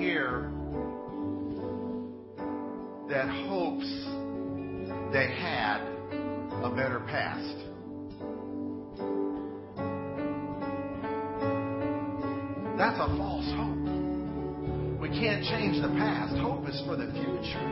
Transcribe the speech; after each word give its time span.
here 0.00 0.50
that 3.10 3.28
hopes 3.46 3.84
they 5.12 5.28
had 5.28 5.82
a 6.64 6.70
better 6.74 7.00
past? 7.06 7.56
That's 12.78 12.98
a 12.98 13.14
false 13.18 13.44
hope. 13.52 15.00
We 15.02 15.08
can't 15.10 15.44
change 15.44 15.82
the 15.82 15.92
past. 15.98 16.34
Hope 16.38 16.66
is 16.66 16.80
for 16.86 16.96
the 16.96 17.12
future. 17.12 17.66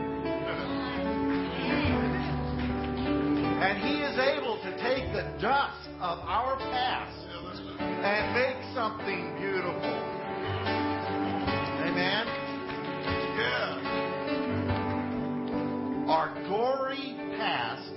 And 3.65 3.81
He 3.81 4.03
is 4.03 4.19
able 4.19 4.61
to 4.61 4.71
take 4.77 5.11
the 5.13 5.23
dust 5.41 5.89
of 5.99 6.19
our 6.19 6.48
Our 16.09 16.33
gory 16.49 17.13
past 17.37 17.93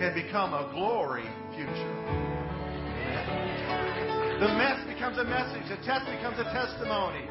can 0.00 0.14
become 0.14 0.54
a 0.54 0.70
glory 0.72 1.28
future. 1.54 1.94
The 4.40 4.48
mess 4.56 4.80
becomes 4.88 5.18
a 5.18 5.24
message. 5.24 5.68
The 5.68 5.76
test 5.84 6.06
becomes 6.06 6.38
a 6.38 6.44
testimony. 6.44 7.28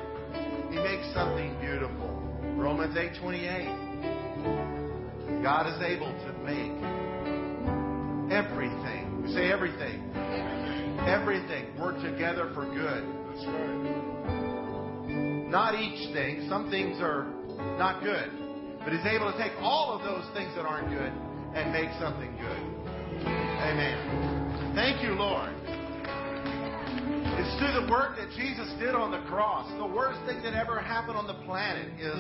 He 0.70 0.78
makes 0.78 1.12
something 1.12 1.58
beautiful. 1.60 2.22
Romans 2.56 2.96
8:28. 2.96 3.74
God 5.42 5.66
is 5.66 5.82
able 5.82 6.14
to 6.14 6.34
make 6.46 6.78
everything. 8.32 9.24
We 9.24 9.34
say 9.34 9.52
everything. 9.52 10.04
Everything 11.08 11.76
work 11.80 12.00
together 12.04 12.52
for 12.54 12.66
good. 12.66 13.04
That's 13.34 13.48
right. 13.48 13.74
Not 15.50 15.74
each 15.74 16.14
thing. 16.14 16.48
Some 16.48 16.70
things 16.70 17.02
are 17.02 17.26
not 17.80 18.04
good. 18.04 18.47
But 18.88 18.96
He's 18.96 19.06
able 19.12 19.30
to 19.30 19.38
take 19.38 19.52
all 19.60 19.92
of 19.92 20.00
those 20.08 20.24
things 20.32 20.56
that 20.56 20.64
aren't 20.64 20.88
good 20.88 21.12
and 21.60 21.76
make 21.76 21.92
something 22.00 22.32
good. 22.40 22.62
Amen. 23.28 24.72
Thank 24.80 25.04
you, 25.04 25.12
Lord. 25.12 25.52
It's 27.36 27.52
through 27.60 27.84
the 27.84 27.92
work 27.92 28.16
that 28.16 28.32
Jesus 28.40 28.72
did 28.80 28.96
on 28.96 29.12
the 29.12 29.28
cross. 29.28 29.68
The 29.76 29.92
worst 29.92 30.24
thing 30.24 30.42
that 30.44 30.54
ever 30.56 30.80
happened 30.80 31.18
on 31.20 31.28
the 31.28 31.36
planet 31.44 32.00
is 32.00 32.16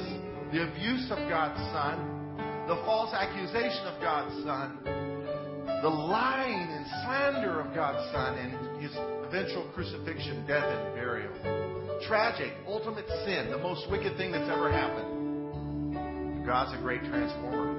the 0.52 0.68
abuse 0.68 1.08
of 1.08 1.23
God's 1.32 1.56
Son, 1.72 2.36
the 2.68 2.76
false 2.84 3.16
accusation 3.16 3.88
of 3.88 4.02
God's 4.04 4.36
Son, 4.44 4.84
the 4.84 5.88
lying 5.88 6.68
and 6.68 6.84
slander 7.08 7.62
of 7.62 7.73
God's 7.73 8.04
Son, 8.12 8.36
and 8.44 8.84
his 8.84 8.92
eventual 9.23 9.72
crucifixion, 9.72 10.44
death, 10.45 10.67
and 10.67 10.95
burial. 11.00 11.32
Tragic, 12.04 12.52
ultimate 12.67 13.08
sin, 13.23 13.52
the 13.52 13.58
most 13.58 13.89
wicked 13.89 14.17
thing 14.17 14.33
that's 14.33 14.52
ever 14.52 14.70
happened. 14.70 15.27
God's 16.47 16.71
a 16.71 16.80
great 16.80 17.03
transformer. 17.03 17.75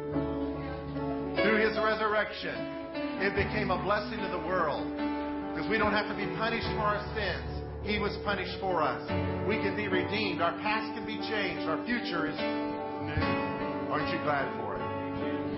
Through 1.40 1.56
his 1.64 1.72
resurrection, 1.80 2.52
it 3.24 3.32
became 3.32 3.72
a 3.72 3.80
blessing 3.80 4.20
to 4.20 4.28
the 4.28 4.44
world 4.44 4.84
because 5.56 5.64
we 5.72 5.80
don't 5.80 5.96
have 5.96 6.04
to 6.12 6.14
be 6.14 6.28
punished 6.36 6.68
for 6.76 6.84
our 6.84 7.00
sins. 7.16 7.48
He 7.80 7.96
was 7.96 8.12
punished 8.28 8.60
for 8.60 8.84
us. 8.84 9.00
We 9.48 9.56
can 9.56 9.72
be 9.72 9.88
redeemed. 9.88 10.44
Our 10.44 10.52
past 10.60 10.92
can 10.92 11.08
be 11.08 11.16
changed. 11.16 11.64
Our 11.64 11.80
future 11.88 12.28
is 12.28 12.36
new. 12.36 13.88
Aren't 13.88 14.12
you 14.12 14.20
glad 14.20 14.52
for 14.60 14.76
it? 14.76 14.84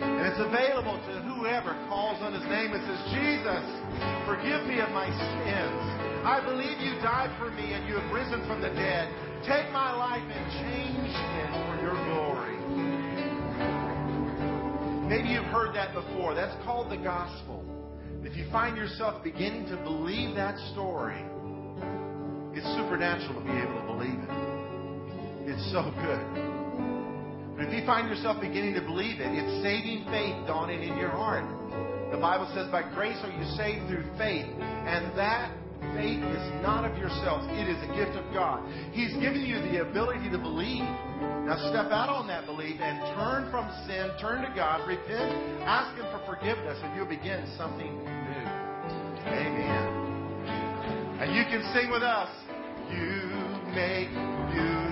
And 0.07 0.31
it's 0.31 0.39
available 0.39 0.95
to 0.95 1.13
whoever 1.35 1.75
calls 1.91 2.23
on 2.23 2.31
his 2.31 2.47
name 2.47 2.71
and 2.71 2.83
says, 2.87 3.01
Jesus, 3.11 3.67
forgive 4.23 4.71
me 4.71 4.79
of 4.79 4.95
my 4.95 5.11
sins. 5.11 5.83
I 6.23 6.39
believe 6.47 6.79
you 6.79 6.95
died 7.03 7.35
for 7.43 7.51
me 7.51 7.75
and 7.75 7.91
you 7.91 7.99
have 7.99 8.07
risen 8.15 8.47
from 8.47 8.63
the 8.63 8.71
dead. 8.71 9.11
Take 9.43 9.67
my 9.75 9.91
life 9.99 10.23
and 10.23 10.45
change 10.63 11.11
it 11.11 11.49
for 11.59 11.75
your 11.83 11.99
glory. 12.07 12.30
Maybe 15.11 15.31
you've 15.31 15.51
heard 15.51 15.75
that 15.75 15.93
before. 15.93 16.37
That's 16.37 16.55
called 16.63 16.89
the 16.89 16.97
gospel. 16.97 17.65
If 18.23 18.37
you 18.37 18.47
find 18.53 18.77
yourself 18.77 19.25
beginning 19.25 19.67
to 19.67 19.77
believe 19.79 20.37
that 20.37 20.55
story, 20.71 21.19
it's 22.55 22.67
supernatural 22.79 23.35
to 23.35 23.45
be 23.45 23.51
able 23.51 23.75
to 23.75 23.87
believe 23.91 24.23
it. 24.23 25.51
It's 25.51 25.67
so 25.75 25.91
good. 25.99 26.23
But 27.59 27.67
if 27.67 27.75
you 27.75 27.85
find 27.85 28.09
yourself 28.09 28.41
beginning 28.41 28.75
to 28.75 28.83
believe 28.83 29.19
it, 29.19 29.35
it's 29.35 29.63
saving 29.67 30.07
faith 30.15 30.47
dawning 30.47 30.81
in 30.81 30.97
your 30.97 31.11
heart. 31.11 31.43
The 32.13 32.19
Bible 32.19 32.47
says, 32.55 32.71
by 32.71 32.87
grace 32.95 33.19
are 33.27 33.35
you 33.35 33.43
saved 33.59 33.91
through 33.91 34.07
faith. 34.17 34.47
And 34.47 35.11
that 35.19 35.51
faith 35.97 36.23
is 36.23 36.45
not 36.63 36.85
of 36.85 36.97
yourselves, 36.99 37.47
it 37.51 37.69
is 37.69 37.79
a 37.83 37.91
gift 37.97 38.17
of 38.17 38.25
God. 38.33 38.61
He's 38.93 39.13
given 39.21 39.43
you 39.45 39.61
the 39.73 39.83
ability 39.83 40.31
to 40.31 40.39
believe. 40.39 40.85
Now 41.47 41.57
step 41.71 41.91
out 41.91 42.09
on 42.09 42.27
that 42.29 42.47
belief 42.47 42.81
and 42.81 43.01
turn 43.17 43.51
from 43.51 43.69
sin, 43.87 44.13
turn 44.21 44.43
to 44.43 44.53
God, 44.55 44.87
repent, 44.87 45.33
ask 45.65 45.97
Him 45.97 46.07
for 46.13 46.21
forgiveness, 46.27 46.79
and 46.83 46.95
you'll 46.97 47.11
begin 47.11 47.45
something 47.57 47.93
new. 47.97 48.47
Amen. 49.27 50.01
And 51.21 51.37
you 51.37 51.45
can 51.45 51.63
sing 51.75 51.91
with 51.91 52.03
us. 52.03 52.31
You 52.91 53.31
make 53.75 54.09
beautiful 54.53 54.90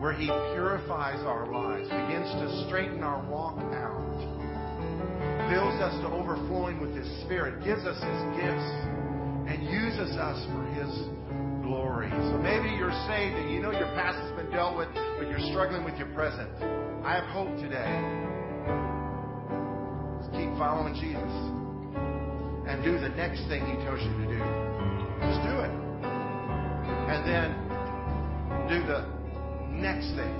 where 0.00 0.16
He 0.16 0.32
purifies 0.56 1.20
our 1.28 1.44
lives, 1.52 1.84
begins 1.84 2.32
to 2.40 2.64
straighten 2.66 3.04
our 3.04 3.20
walk 3.28 3.60
out, 3.76 4.00
fills 5.52 5.76
us 5.76 5.92
to 6.00 6.08
overflowing 6.08 6.80
with 6.80 6.96
His 6.96 7.04
Spirit, 7.28 7.62
gives 7.62 7.84
us 7.84 8.00
His 8.00 8.20
gifts, 8.40 8.68
and 9.44 9.60
uses 9.68 10.16
us 10.16 10.40
for 10.56 10.64
His 10.72 10.88
glory. 11.60 12.08
So 12.32 12.40
maybe 12.40 12.72
you're 12.80 12.96
saved 13.12 13.36
and 13.36 13.52
you 13.52 13.60
know 13.60 13.76
your 13.76 13.92
past 13.92 14.16
has 14.16 14.32
been 14.40 14.50
dealt 14.50 14.74
with, 14.74 14.88
but 15.20 15.28
you're 15.28 15.44
struggling 15.52 15.84
with 15.84 16.00
your 16.00 16.08
present. 16.16 16.48
I 17.04 17.20
have 17.20 17.28
hope 17.28 17.52
today. 17.60 17.92
Just 20.24 20.32
keep 20.32 20.48
following 20.56 20.96
Jesus 20.96 21.32
and 22.64 22.80
do 22.80 22.96
the 22.96 23.12
next 23.20 23.44
thing 23.52 23.68
He 23.68 23.76
tells 23.84 24.00
you 24.00 24.16
to 24.16 24.26
do. 24.32 24.40
Just 25.28 25.44
do 25.44 25.60
it. 25.60 25.72
And 27.04 27.20
then 27.28 27.52
do 28.64 28.80
the 28.88 29.19
next 29.70 30.14
thing 30.14 30.34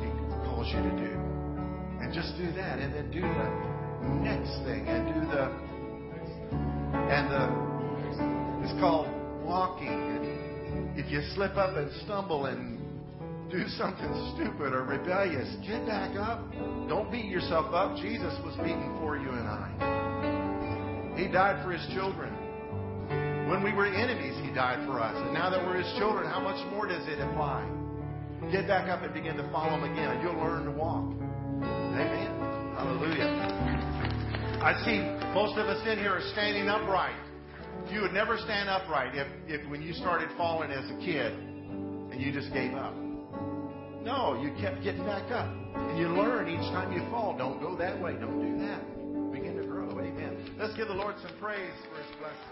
He 0.00 0.08
calls 0.48 0.66
you 0.68 0.82
to 0.82 0.94
do. 0.96 1.12
And 2.00 2.12
just 2.12 2.36
do 2.36 2.52
that. 2.52 2.78
And 2.78 2.94
then 2.94 3.10
do 3.10 3.20
the 3.20 3.48
next 4.22 4.50
thing. 4.64 4.86
And 4.88 5.14
do 5.14 5.20
the. 5.30 5.44
And 6.96 7.30
the. 7.30 7.44
It's 8.64 8.80
called 8.80 9.08
walking. 9.44 9.88
And 9.88 10.98
if 10.98 11.10
you 11.10 11.22
slip 11.34 11.56
up 11.56 11.76
and 11.76 11.90
stumble 12.02 12.46
and 12.46 12.78
do 13.50 13.66
something 13.78 14.32
stupid 14.34 14.72
or 14.72 14.84
rebellious, 14.84 15.56
get 15.66 15.86
back 15.86 16.16
up. 16.16 16.42
Don't 16.88 17.10
beat 17.10 17.26
yourself 17.26 17.72
up. 17.72 17.96
Jesus 17.96 18.34
was 18.44 18.56
beaten 18.56 18.96
for 18.98 19.16
you 19.16 19.30
and 19.30 19.48
I. 19.48 21.14
He 21.16 21.28
died 21.28 21.62
for 21.64 21.72
his 21.72 21.86
children. 21.94 22.32
When 23.48 23.62
we 23.62 23.72
were 23.72 23.86
enemies, 23.86 24.34
he 24.42 24.50
died 24.54 24.86
for 24.86 24.98
us. 24.98 25.14
And 25.14 25.34
now 25.34 25.50
that 25.50 25.60
we're 25.66 25.82
his 25.82 25.92
children, 25.98 26.26
how 26.26 26.40
much 26.40 26.64
more 26.70 26.86
does 26.86 27.06
it 27.06 27.20
apply? 27.20 27.81
Get 28.52 28.68
back 28.68 28.90
up 28.90 29.02
and 29.02 29.14
begin 29.14 29.38
to 29.38 29.50
follow 29.50 29.80
him 29.80 29.90
again, 29.90 30.10
and 30.10 30.22
you'll 30.22 30.36
learn 30.36 30.66
to 30.66 30.72
walk. 30.72 31.08
Amen. 31.64 32.28
Hallelujah. 32.76 33.32
I 34.60 34.76
see 34.84 35.00
most 35.32 35.56
of 35.56 35.68
us 35.68 35.80
in 35.88 35.96
here 35.96 36.12
are 36.12 36.32
standing 36.32 36.68
upright. 36.68 37.16
You 37.88 38.02
would 38.02 38.12
never 38.12 38.36
stand 38.36 38.68
upright 38.68 39.14
if, 39.14 39.26
if 39.48 39.66
when 39.70 39.80
you 39.80 39.94
started 39.94 40.28
falling 40.36 40.70
as 40.70 40.84
a 40.90 40.96
kid 40.98 41.32
and 41.32 42.20
you 42.20 42.30
just 42.30 42.52
gave 42.52 42.74
up. 42.74 42.92
No, 44.04 44.38
you 44.42 44.52
kept 44.60 44.84
getting 44.84 45.06
back 45.06 45.32
up. 45.32 45.48
And 45.48 45.98
you 45.98 46.08
learn 46.08 46.46
each 46.46 46.68
time 46.76 46.92
you 46.92 47.00
fall. 47.08 47.34
Don't 47.38 47.58
go 47.58 47.74
that 47.76 47.98
way. 47.98 48.16
Don't 48.20 48.36
do 48.36 48.66
that. 48.66 49.32
Begin 49.32 49.56
to 49.56 49.66
grow. 49.66 49.88
Amen. 49.92 50.56
Let's 50.58 50.76
give 50.76 50.88
the 50.88 50.94
Lord 50.94 51.14
some 51.22 51.32
praise 51.40 51.72
for 51.88 51.96
his 51.96 52.16
blessing. 52.20 52.51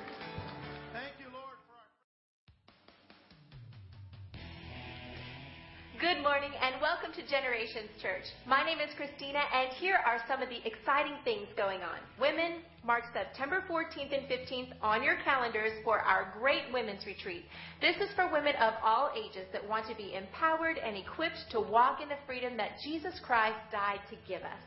Good 6.01 6.23
morning 6.23 6.49
and 6.57 6.81
welcome 6.81 7.13
to 7.13 7.21
Generations 7.29 7.93
Church. 8.01 8.25
My 8.49 8.65
name 8.65 8.81
is 8.81 8.89
Christina 8.97 9.45
and 9.53 9.69
here 9.77 10.01
are 10.01 10.25
some 10.25 10.41
of 10.41 10.49
the 10.49 10.65
exciting 10.65 11.21
things 11.29 11.45
going 11.59 11.85
on. 11.85 12.01
Women, 12.19 12.65
mark 12.87 13.05
September 13.13 13.63
14th 13.69 14.09
and 14.09 14.25
15th 14.25 14.73
on 14.81 15.03
your 15.03 15.17
calendars 15.29 15.77
for 15.85 16.01
our 16.01 16.33
great 16.41 16.73
women's 16.73 17.05
retreat. 17.05 17.45
This 17.83 17.97
is 17.97 18.09
for 18.17 18.33
women 18.33 18.57
of 18.57 18.81
all 18.83 19.13
ages 19.13 19.45
that 19.53 19.61
want 19.69 19.89
to 19.89 19.95
be 19.95 20.17
empowered 20.17 20.79
and 20.79 20.97
equipped 20.97 21.45
to 21.53 21.61
walk 21.61 22.01
in 22.01 22.09
the 22.09 22.25
freedom 22.27 22.57
that 22.57 22.81
Jesus 22.83 23.21
Christ 23.21 23.61
died 23.71 24.01
to 24.09 24.17
give 24.27 24.41
us. 24.41 24.63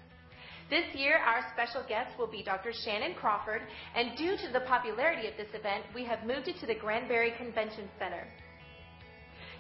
This 0.69 0.85
year, 0.93 1.17
our 1.17 1.49
special 1.57 1.81
guest 1.89 2.13
will 2.19 2.29
be 2.29 2.43
Dr. 2.43 2.73
Shannon 2.85 3.15
Crawford, 3.15 3.63
and 3.95 4.15
due 4.19 4.37
to 4.37 4.53
the 4.53 4.65
popularity 4.69 5.27
of 5.27 5.33
this 5.35 5.49
event, 5.57 5.83
we 5.95 6.05
have 6.05 6.29
moved 6.29 6.47
it 6.47 6.59
to 6.59 6.67
the 6.67 6.77
Granbury 6.77 7.33
Convention 7.37 7.89
Center. 7.97 8.27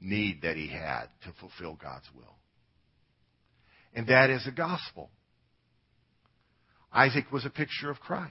need 0.00 0.42
that 0.42 0.56
he 0.56 0.68
had 0.68 1.06
to 1.24 1.32
fulfill 1.40 1.78
God's 1.80 2.08
will. 2.14 2.36
And 3.94 4.08
that 4.08 4.30
is 4.30 4.44
the 4.44 4.52
gospel. 4.52 5.10
Isaac 6.94 7.30
was 7.32 7.44
a 7.44 7.50
picture 7.50 7.90
of 7.90 8.00
Christ. 8.00 8.30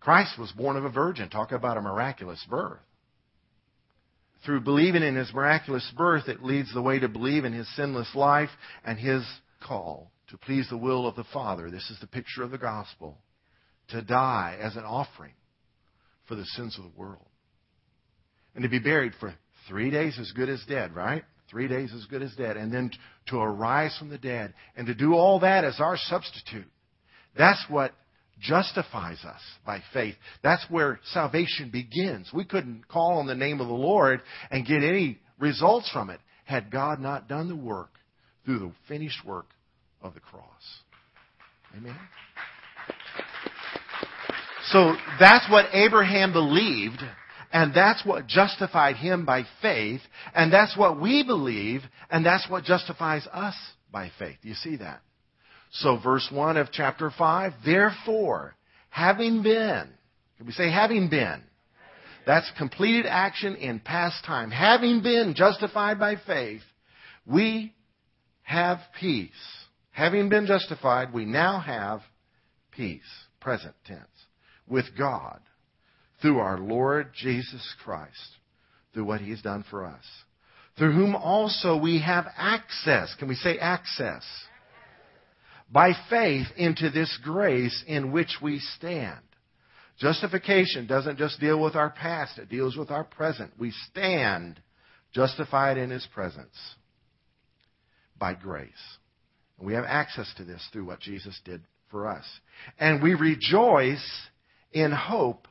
Christ 0.00 0.38
was 0.38 0.50
born 0.52 0.76
of 0.76 0.84
a 0.84 0.90
virgin. 0.90 1.28
Talk 1.28 1.52
about 1.52 1.76
a 1.76 1.82
miraculous 1.82 2.44
birth. 2.48 2.80
Through 4.44 4.60
believing 4.60 5.02
in 5.02 5.16
his 5.16 5.32
miraculous 5.34 5.90
birth, 5.96 6.28
it 6.28 6.42
leads 6.42 6.72
the 6.72 6.82
way 6.82 6.98
to 6.98 7.08
believe 7.08 7.44
in 7.44 7.52
his 7.52 7.68
sinless 7.76 8.14
life 8.14 8.50
and 8.84 8.98
his 8.98 9.22
call 9.66 10.10
to 10.28 10.38
please 10.38 10.66
the 10.68 10.76
will 10.76 11.06
of 11.06 11.16
the 11.16 11.24
Father. 11.32 11.70
This 11.70 11.90
is 11.90 11.98
the 12.00 12.06
picture 12.06 12.42
of 12.42 12.50
the 12.50 12.58
gospel. 12.58 13.18
To 13.88 14.02
die 14.02 14.58
as 14.60 14.76
an 14.76 14.84
offering 14.84 15.34
for 16.26 16.34
the 16.34 16.44
sins 16.44 16.76
of 16.76 16.84
the 16.84 16.98
world. 16.98 17.26
And 18.54 18.62
to 18.64 18.68
be 18.68 18.78
buried 18.78 19.12
for 19.20 19.34
three 19.68 19.90
days 19.90 20.18
as 20.18 20.32
good 20.32 20.48
as 20.48 20.64
dead, 20.68 20.94
right? 20.94 21.22
Three 21.48 21.68
days 21.68 21.92
as 21.94 22.04
good 22.06 22.22
as 22.22 22.34
dead. 22.34 22.56
And 22.56 22.72
then 22.72 22.90
to 23.26 23.38
arise 23.38 23.96
from 23.98 24.08
the 24.08 24.18
dead. 24.18 24.54
And 24.76 24.88
to 24.88 24.94
do 24.94 25.14
all 25.14 25.40
that 25.40 25.64
as 25.64 25.78
our 25.78 25.96
substitute. 25.96 26.66
That's 27.36 27.64
what 27.68 27.92
justifies 28.40 29.24
us 29.24 29.40
by 29.64 29.82
faith. 29.92 30.14
That's 30.42 30.64
where 30.68 31.00
salvation 31.12 31.70
begins. 31.70 32.30
We 32.32 32.44
couldn't 32.44 32.88
call 32.88 33.18
on 33.18 33.26
the 33.26 33.34
name 33.34 33.60
of 33.60 33.68
the 33.68 33.72
Lord 33.72 34.20
and 34.50 34.66
get 34.66 34.82
any 34.82 35.18
results 35.38 35.90
from 35.90 36.10
it 36.10 36.20
had 36.44 36.70
God 36.70 37.00
not 37.00 37.28
done 37.28 37.48
the 37.48 37.56
work 37.56 37.90
through 38.44 38.58
the 38.60 38.72
finished 38.88 39.24
work 39.24 39.46
of 40.02 40.14
the 40.14 40.20
cross. 40.20 40.44
Amen. 41.76 41.96
So 44.70 44.94
that's 45.20 45.50
what 45.50 45.66
Abraham 45.72 46.32
believed, 46.32 47.02
and 47.52 47.72
that's 47.74 48.04
what 48.04 48.26
justified 48.26 48.96
him 48.96 49.24
by 49.24 49.44
faith, 49.62 50.00
and 50.34 50.52
that's 50.52 50.76
what 50.76 51.00
we 51.00 51.22
believe, 51.22 51.82
and 52.10 52.24
that's 52.26 52.48
what 52.50 52.64
justifies 52.64 53.26
us 53.32 53.54
by 53.92 54.10
faith. 54.18 54.36
Do 54.42 54.48
you 54.48 54.54
see 54.54 54.76
that? 54.76 55.00
So 55.70 55.98
verse 56.02 56.28
1 56.32 56.56
of 56.56 56.68
chapter 56.72 57.10
5, 57.16 57.52
therefore, 57.64 58.54
having 58.90 59.42
been, 59.42 59.88
can 60.36 60.46
we 60.46 60.52
say 60.52 60.70
having 60.70 61.08
been? 61.08 61.42
That's 62.26 62.50
completed 62.58 63.06
action 63.06 63.54
in 63.56 63.78
past 63.78 64.24
time. 64.24 64.50
Having 64.50 65.02
been 65.02 65.34
justified 65.36 65.98
by 65.98 66.16
faith, 66.26 66.62
we 67.24 67.72
have 68.42 68.78
peace. 69.00 69.30
Having 69.92 70.28
been 70.28 70.46
justified, 70.46 71.12
we 71.12 71.24
now 71.24 71.60
have 71.60 72.00
peace, 72.72 73.00
present 73.40 73.74
tense, 73.86 74.00
with 74.68 74.86
God 74.98 75.40
through 76.20 76.38
our 76.38 76.58
Lord 76.58 77.12
Jesus 77.14 77.74
Christ, 77.84 78.36
through 78.92 79.04
what 79.04 79.20
He's 79.20 79.42
done 79.42 79.64
for 79.70 79.84
us. 79.84 80.04
Through 80.76 80.92
whom 80.92 81.14
also 81.14 81.78
we 81.78 82.00
have 82.02 82.26
access. 82.36 83.14
Can 83.18 83.28
we 83.28 83.34
say 83.34 83.58
access? 83.58 84.24
By 85.70 85.92
faith 86.08 86.46
into 86.56 86.90
this 86.90 87.18
grace 87.22 87.84
in 87.86 88.12
which 88.12 88.38
we 88.40 88.58
stand. 88.76 89.20
Justification 89.98 90.86
doesn't 90.86 91.18
just 91.18 91.40
deal 91.40 91.60
with 91.60 91.74
our 91.74 91.90
past, 91.90 92.38
it 92.38 92.48
deals 92.48 92.76
with 92.76 92.90
our 92.90 93.04
present. 93.04 93.52
We 93.58 93.72
stand 93.90 94.60
justified 95.12 95.78
in 95.78 95.90
His 95.90 96.06
presence 96.14 96.56
by 98.18 98.34
grace. 98.34 98.70
And 99.58 99.66
we 99.66 99.74
have 99.74 99.84
access 99.84 100.32
to 100.36 100.44
this 100.44 100.66
through 100.72 100.84
what 100.84 101.00
Jesus 101.00 101.38
did 101.44 101.62
for 101.90 102.06
us. 102.06 102.24
And 102.78 103.02
we 103.02 103.14
rejoice 103.14 104.06
in 104.72 104.92
hope 104.92 105.48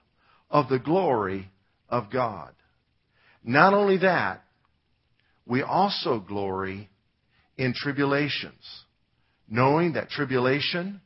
of 0.50 0.70
the 0.70 0.80
glory 0.80 1.50
of 1.90 2.12
God. 2.12 2.54
Not 3.44 3.74
only 3.74 3.98
that, 3.98 4.44
we 5.48 5.62
also 5.62 6.20
glory 6.20 6.90
in 7.58 7.74
tribulations 7.76 8.85
knowing 9.50 9.94
that 9.94 10.10
tribulation 10.10 11.02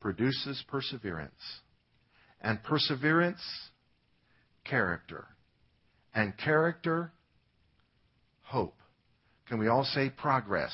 produces 0.00 0.62
perseverance, 0.68 1.32
and 2.40 2.62
perseverance, 2.62 3.40
character, 4.64 5.26
and 6.14 6.36
character, 6.36 7.12
hope. 8.42 8.76
Can 9.48 9.58
we 9.58 9.68
all 9.68 9.84
say 9.84 10.10
progress? 10.10 10.72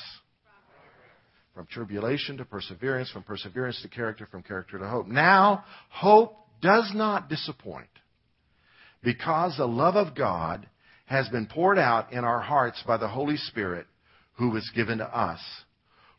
from 1.53 1.65
tribulation 1.67 2.37
to 2.37 2.45
perseverance, 2.45 3.11
from 3.11 3.23
perseverance 3.23 3.81
to 3.81 3.89
character, 3.89 4.25
from 4.25 4.41
character 4.43 4.79
to 4.79 4.87
hope. 4.87 5.07
Now, 5.07 5.65
hope 5.89 6.37
does 6.61 6.91
not 6.93 7.29
disappoint 7.29 7.89
because 9.03 9.57
the 9.57 9.67
love 9.67 9.95
of 9.95 10.15
God 10.15 10.67
has 11.05 11.27
been 11.29 11.47
poured 11.47 11.77
out 11.77 12.13
in 12.13 12.23
our 12.23 12.39
hearts 12.39 12.81
by 12.87 12.97
the 12.97 13.07
Holy 13.07 13.35
Spirit 13.35 13.85
who 14.33 14.49
was 14.51 14.69
given 14.75 14.99
to 14.99 15.05
us. 15.05 15.39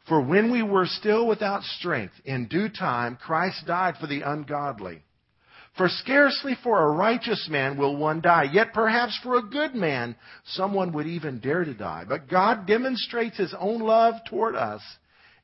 For 0.09 0.21
when 0.21 0.51
we 0.51 0.63
were 0.63 0.87
still 0.87 1.27
without 1.27 1.63
strength, 1.63 2.15
in 2.25 2.49
due 2.49 2.69
time 2.69 3.17
Christ 3.17 3.67
died 3.67 3.97
for 3.99 4.07
the 4.07 4.23
ungodly. 4.23 5.03
For 5.77 5.89
scarcely 5.89 6.55
for 6.63 6.83
a 6.83 6.91
righteous 6.91 7.49
man 7.49 7.79
will 7.79 7.97
one 7.97 8.21
die, 8.21 8.45
yet 8.53 8.75
perhaps 8.75 9.19
for 9.23 9.37
a 9.37 9.43
good 9.43 9.75
man 9.75 10.17
someone 10.45 10.93
would 10.93 11.07
even 11.07 11.39
dare 11.39 11.65
to 11.65 11.73
die. 11.73 12.05
But 12.07 12.29
God 12.29 12.67
demonstrates 12.67 13.39
his 13.39 13.55
own 13.59 13.81
love 13.81 14.15
toward 14.29 14.55
us 14.55 14.83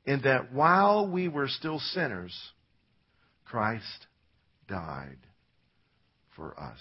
in 0.05 0.21
that 0.21 0.51
while 0.51 1.07
we 1.09 1.27
were 1.27 1.47
still 1.47 1.79
sinners, 1.79 2.37
Christ 3.45 4.07
died 4.67 5.17
for 6.35 6.59
us. 6.59 6.79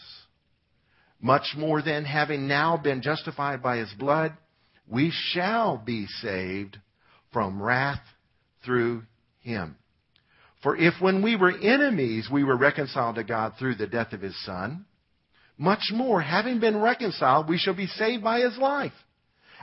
Much 1.21 1.55
more 1.57 1.81
than 1.81 2.05
having 2.05 2.47
now 2.47 2.77
been 2.77 3.03
justified 3.03 3.63
by 3.63 3.79
his 3.79 3.93
blood, 3.99 4.37
we 4.87 5.11
shall 5.11 5.79
be 5.79 6.07
saved 6.07 6.79
from 7.33 7.63
wrath 7.63 8.01
through 8.65 9.03
him. 9.41 9.77
For 10.63 10.77
if 10.77 10.95
when 11.01 11.23
we 11.23 11.37
were 11.37 11.57
enemies 11.57 12.29
we 12.31 12.45
were 12.45 12.57
reconciled 12.57 13.17
to 13.17 13.25
God 13.25 13.55
through 13.59 13.77
the 13.77 13.87
death 13.87 14.13
of 14.13 14.21
his 14.21 14.37
Son, 14.45 14.85
much 15.57 15.91
more, 15.93 16.21
having 16.21 16.61
been 16.61 16.81
reconciled, 16.81 17.49
we 17.49 17.59
shall 17.59 17.75
be 17.75 17.87
saved 17.87 18.23
by 18.23 18.41
his 18.41 18.57
life. 18.59 18.93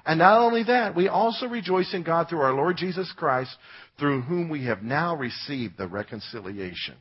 And 0.05 0.19
not 0.19 0.39
only 0.39 0.63
that, 0.63 0.95
we 0.95 1.07
also 1.07 1.47
rejoice 1.47 1.93
in 1.93 2.03
God 2.03 2.27
through 2.29 2.41
our 2.41 2.53
Lord 2.53 2.77
Jesus 2.77 3.11
Christ, 3.15 3.55
through 3.97 4.21
whom 4.21 4.49
we 4.49 4.65
have 4.65 4.83
now 4.83 5.15
received 5.15 5.77
the 5.77 5.87
reconciliation. 5.87 6.95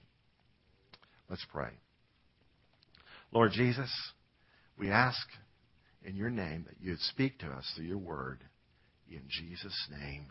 Let's 1.28 1.44
pray. 1.52 1.70
Lord 3.32 3.50
Jesus, 3.52 3.90
we 4.78 4.90
ask 4.90 5.26
in 6.04 6.16
your 6.16 6.30
name 6.30 6.64
that 6.68 6.76
you'd 6.80 7.00
speak 7.00 7.38
to 7.40 7.46
us 7.46 7.70
through 7.74 7.86
your 7.86 7.98
word. 7.98 8.40
In 9.10 9.22
Jesus' 9.28 9.88
name, 9.90 10.26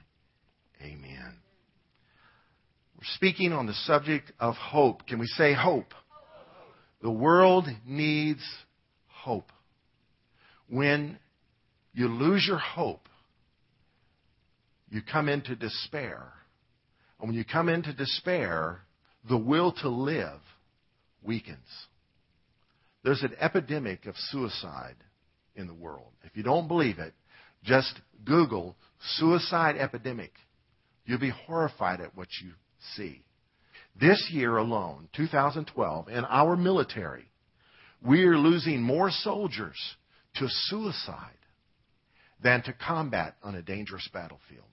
amen. 0.84 1.36
We're 2.98 3.16
speaking 3.16 3.54
on 3.54 3.66
the 3.66 3.74
subject 3.74 4.32
of 4.40 4.56
hope. 4.56 5.06
Can 5.08 5.20
we 5.20 5.28
say 5.28 5.54
hope? 5.54 5.94
The 7.02 7.12
world 7.12 7.68
needs 7.86 8.44
hope. 9.08 9.52
When 10.70 11.20
you 11.94 12.08
lose 12.08 12.46
your 12.48 12.58
hope, 12.58 13.08
you 14.90 15.02
come 15.02 15.28
into 15.28 15.56
despair. 15.56 16.32
And 17.20 17.30
when 17.30 17.38
you 17.38 17.44
come 17.44 17.70
into 17.70 17.94
despair, 17.94 18.82
the 19.28 19.38
will 19.38 19.72
to 19.82 19.90
live 19.90 20.40
weakens. 21.24 21.68
There's 23.04 23.24
an 23.24 23.36
epidemic 23.40 24.06
of 24.06 24.16
suicide 24.18 24.96
in 25.56 25.68
the 25.68 25.74
world. 25.74 26.12
If 26.24 26.38
you 26.38 26.44
don't 26.44 26.68
believe 26.68 27.00
it, 27.00 27.14
just 27.64 28.00
Google 28.24 28.76
suicide 29.18 29.78
epidemic. 29.78 30.32
You'll 31.06 31.20
be 31.20 31.34
horrified 31.46 32.02
at 32.02 32.16
what 32.16 32.30
you 32.42 32.52
see. 32.96 33.24
This 34.00 34.30
year 34.32 34.58
alone, 34.58 35.10
2012, 35.16 36.10
in 36.10 36.26
our 36.26 36.56
military, 36.56 37.30
we 38.02 38.24
are 38.24 38.38
losing 38.38 38.82
more 38.82 39.12
soldiers 39.12 39.78
to 40.36 40.48
suicide 40.50 41.38
than 42.42 42.64
to 42.64 42.74
combat 42.74 43.36
on 43.44 43.56
a 43.56 43.62
dangerous 43.62 44.08
battlefield. 44.14 44.66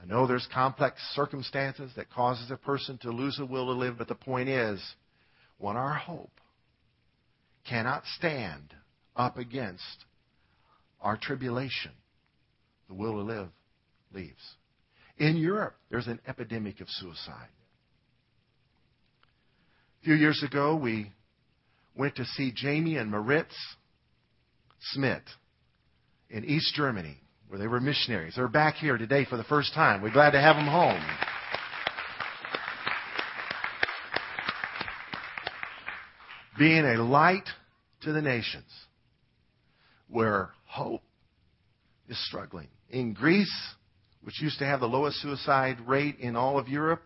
I 0.00 0.06
know 0.06 0.26
there's 0.26 0.46
complex 0.52 1.00
circumstances 1.14 1.90
that 1.96 2.10
causes 2.10 2.50
a 2.50 2.56
person 2.56 2.98
to 2.98 3.10
lose 3.10 3.36
the 3.36 3.46
will 3.46 3.66
to 3.66 3.72
live, 3.72 3.98
but 3.98 4.08
the 4.08 4.14
point 4.14 4.48
is, 4.48 4.80
when 5.58 5.76
our 5.76 5.94
hope 5.94 6.40
cannot 7.68 8.04
stand 8.16 8.74
up 9.16 9.38
against 9.38 10.04
our 11.00 11.16
tribulation, 11.16 11.92
the 12.88 12.94
will 12.94 13.12
to 13.12 13.22
live 13.22 13.48
leaves. 14.14 14.56
In 15.18 15.36
Europe, 15.36 15.76
there's 15.90 16.06
an 16.06 16.20
epidemic 16.26 16.80
of 16.80 16.88
suicide. 16.88 17.48
A 20.02 20.04
few 20.04 20.14
years 20.14 20.42
ago, 20.42 20.76
we 20.76 21.12
went 21.96 22.16
to 22.16 22.24
see 22.24 22.52
Jamie 22.54 22.96
and 22.96 23.10
Maritz 23.10 23.54
Schmidt 24.80 25.22
in 26.30 26.44
East 26.44 26.74
Germany, 26.74 27.16
where 27.48 27.58
they 27.58 27.66
were 27.66 27.80
missionaries. 27.80 28.34
They're 28.36 28.48
back 28.48 28.74
here 28.74 28.98
today 28.98 29.24
for 29.24 29.36
the 29.36 29.44
first 29.44 29.72
time. 29.72 30.02
We're 30.02 30.12
glad 30.12 30.32
to 30.32 30.40
have 30.40 30.56
them 30.56 30.66
home. 30.66 31.02
Being 36.58 36.84
a 36.84 37.02
light 37.02 37.48
to 38.02 38.12
the 38.12 38.22
nations 38.22 38.70
where 40.08 40.50
hope 40.66 41.02
is 42.08 42.18
struggling. 42.28 42.68
In 42.90 43.12
Greece, 43.12 43.74
which 44.24 44.40
used 44.40 44.58
to 44.58 44.64
have 44.64 44.80
the 44.80 44.88
lowest 44.88 45.20
suicide 45.20 45.78
rate 45.86 46.16
in 46.18 46.34
all 46.34 46.58
of 46.58 46.66
Europe, 46.66 47.02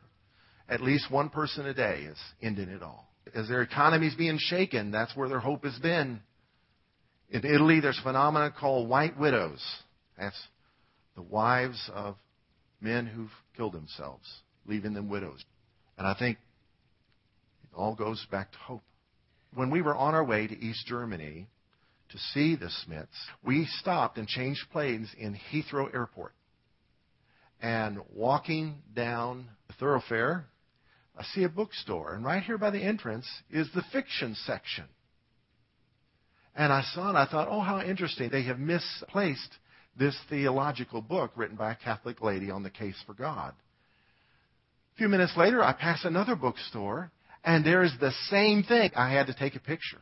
at 0.69 0.81
least 0.81 1.11
one 1.11 1.29
person 1.29 1.67
a 1.67 1.75
day 1.75 2.03
is 2.03 2.19
ending 2.41 2.69
it 2.69 2.83
all. 2.83 3.13
As 3.35 3.49
their 3.49 3.63
economy 3.63 4.07
is 4.07 4.15
being 4.15 4.39
shaken, 4.39 4.93
that's 4.93 5.15
where 5.17 5.29
their 5.29 5.41
hope 5.41 5.65
has 5.65 5.79
been. 5.81 6.21
In 7.31 7.45
Italy, 7.45 7.81
there's 7.81 7.99
a 7.99 8.03
phenomenon 8.03 8.55
called 8.59 8.89
white 8.89 9.19
widows. 9.19 9.61
That's 10.17 10.41
the 11.17 11.23
wives 11.23 11.91
of 11.93 12.15
men 12.81 13.07
who've 13.07 13.31
killed 13.57 13.75
themselves, 13.75 14.27
leaving 14.65 14.95
them 14.95 15.09
widows. 15.09 15.45
And 15.99 16.07
I 16.07 16.15
think 16.15 16.39
it 17.65 17.77
all 17.77 17.97
goes 17.97 18.25
back 18.31 18.53
to 18.53 18.59
hope. 18.59 18.83
When 19.55 19.71
we 19.71 19.83
were 19.83 19.97
on 19.97 20.15
our 20.15 20.25
way 20.25 20.47
to 20.47 20.57
East 20.57 20.87
Germany 20.87 21.49
to 22.11 22.19
see 22.33 22.55
the 22.55 22.71
Schmidts, 22.71 23.09
we 23.45 23.67
stopped 23.81 24.19
and 24.19 24.29
changed 24.29 24.61
planes 24.71 25.11
in 25.19 25.37
Heathrow 25.53 25.93
Airport. 25.93 26.33
And 27.61 27.99
walking 28.15 28.77
down 28.95 29.49
the 29.67 29.75
thoroughfare, 29.75 30.47
I 31.17 31.25
see 31.35 31.43
a 31.43 31.49
bookstore. 31.49 32.15
And 32.15 32.25
right 32.25 32.43
here 32.43 32.59
by 32.59 32.71
the 32.71 32.83
entrance 32.83 33.27
is 33.51 33.69
the 33.75 33.83
fiction 33.93 34.37
section. 34.47 34.85
And 36.55 36.73
I 36.73 36.83
saw 36.95 37.11
it, 37.11 37.15
I 37.15 37.27
thought, 37.27 37.49
oh, 37.51 37.61
how 37.61 37.81
interesting. 37.81 38.31
They 38.31 38.45
have 38.45 38.59
misplaced 38.59 39.57
this 39.99 40.17
theological 40.29 41.03
book 41.03 41.33
written 41.37 41.57
by 41.57 41.73
a 41.73 41.77
Catholic 41.77 42.21
lady 42.21 42.51
on 42.51 42.63
the 42.63 42.71
case 42.71 42.97
for 43.07 43.15
God. 43.15 43.53
A 44.95 44.99
few 44.99 45.09
minutes 45.09 45.37
later, 45.37 45.63
I 45.63 45.73
pass 45.73 46.05
another 46.05 46.37
bookstore, 46.37 47.11
and 47.45 47.65
there 47.65 47.83
is 47.83 47.93
the 48.01 48.13
same 48.31 48.63
thing. 48.63 48.91
I 48.97 49.11
had 49.11 49.27
to 49.29 49.35
take 49.35 49.57
a 49.57 49.61
picture. 49.61 50.01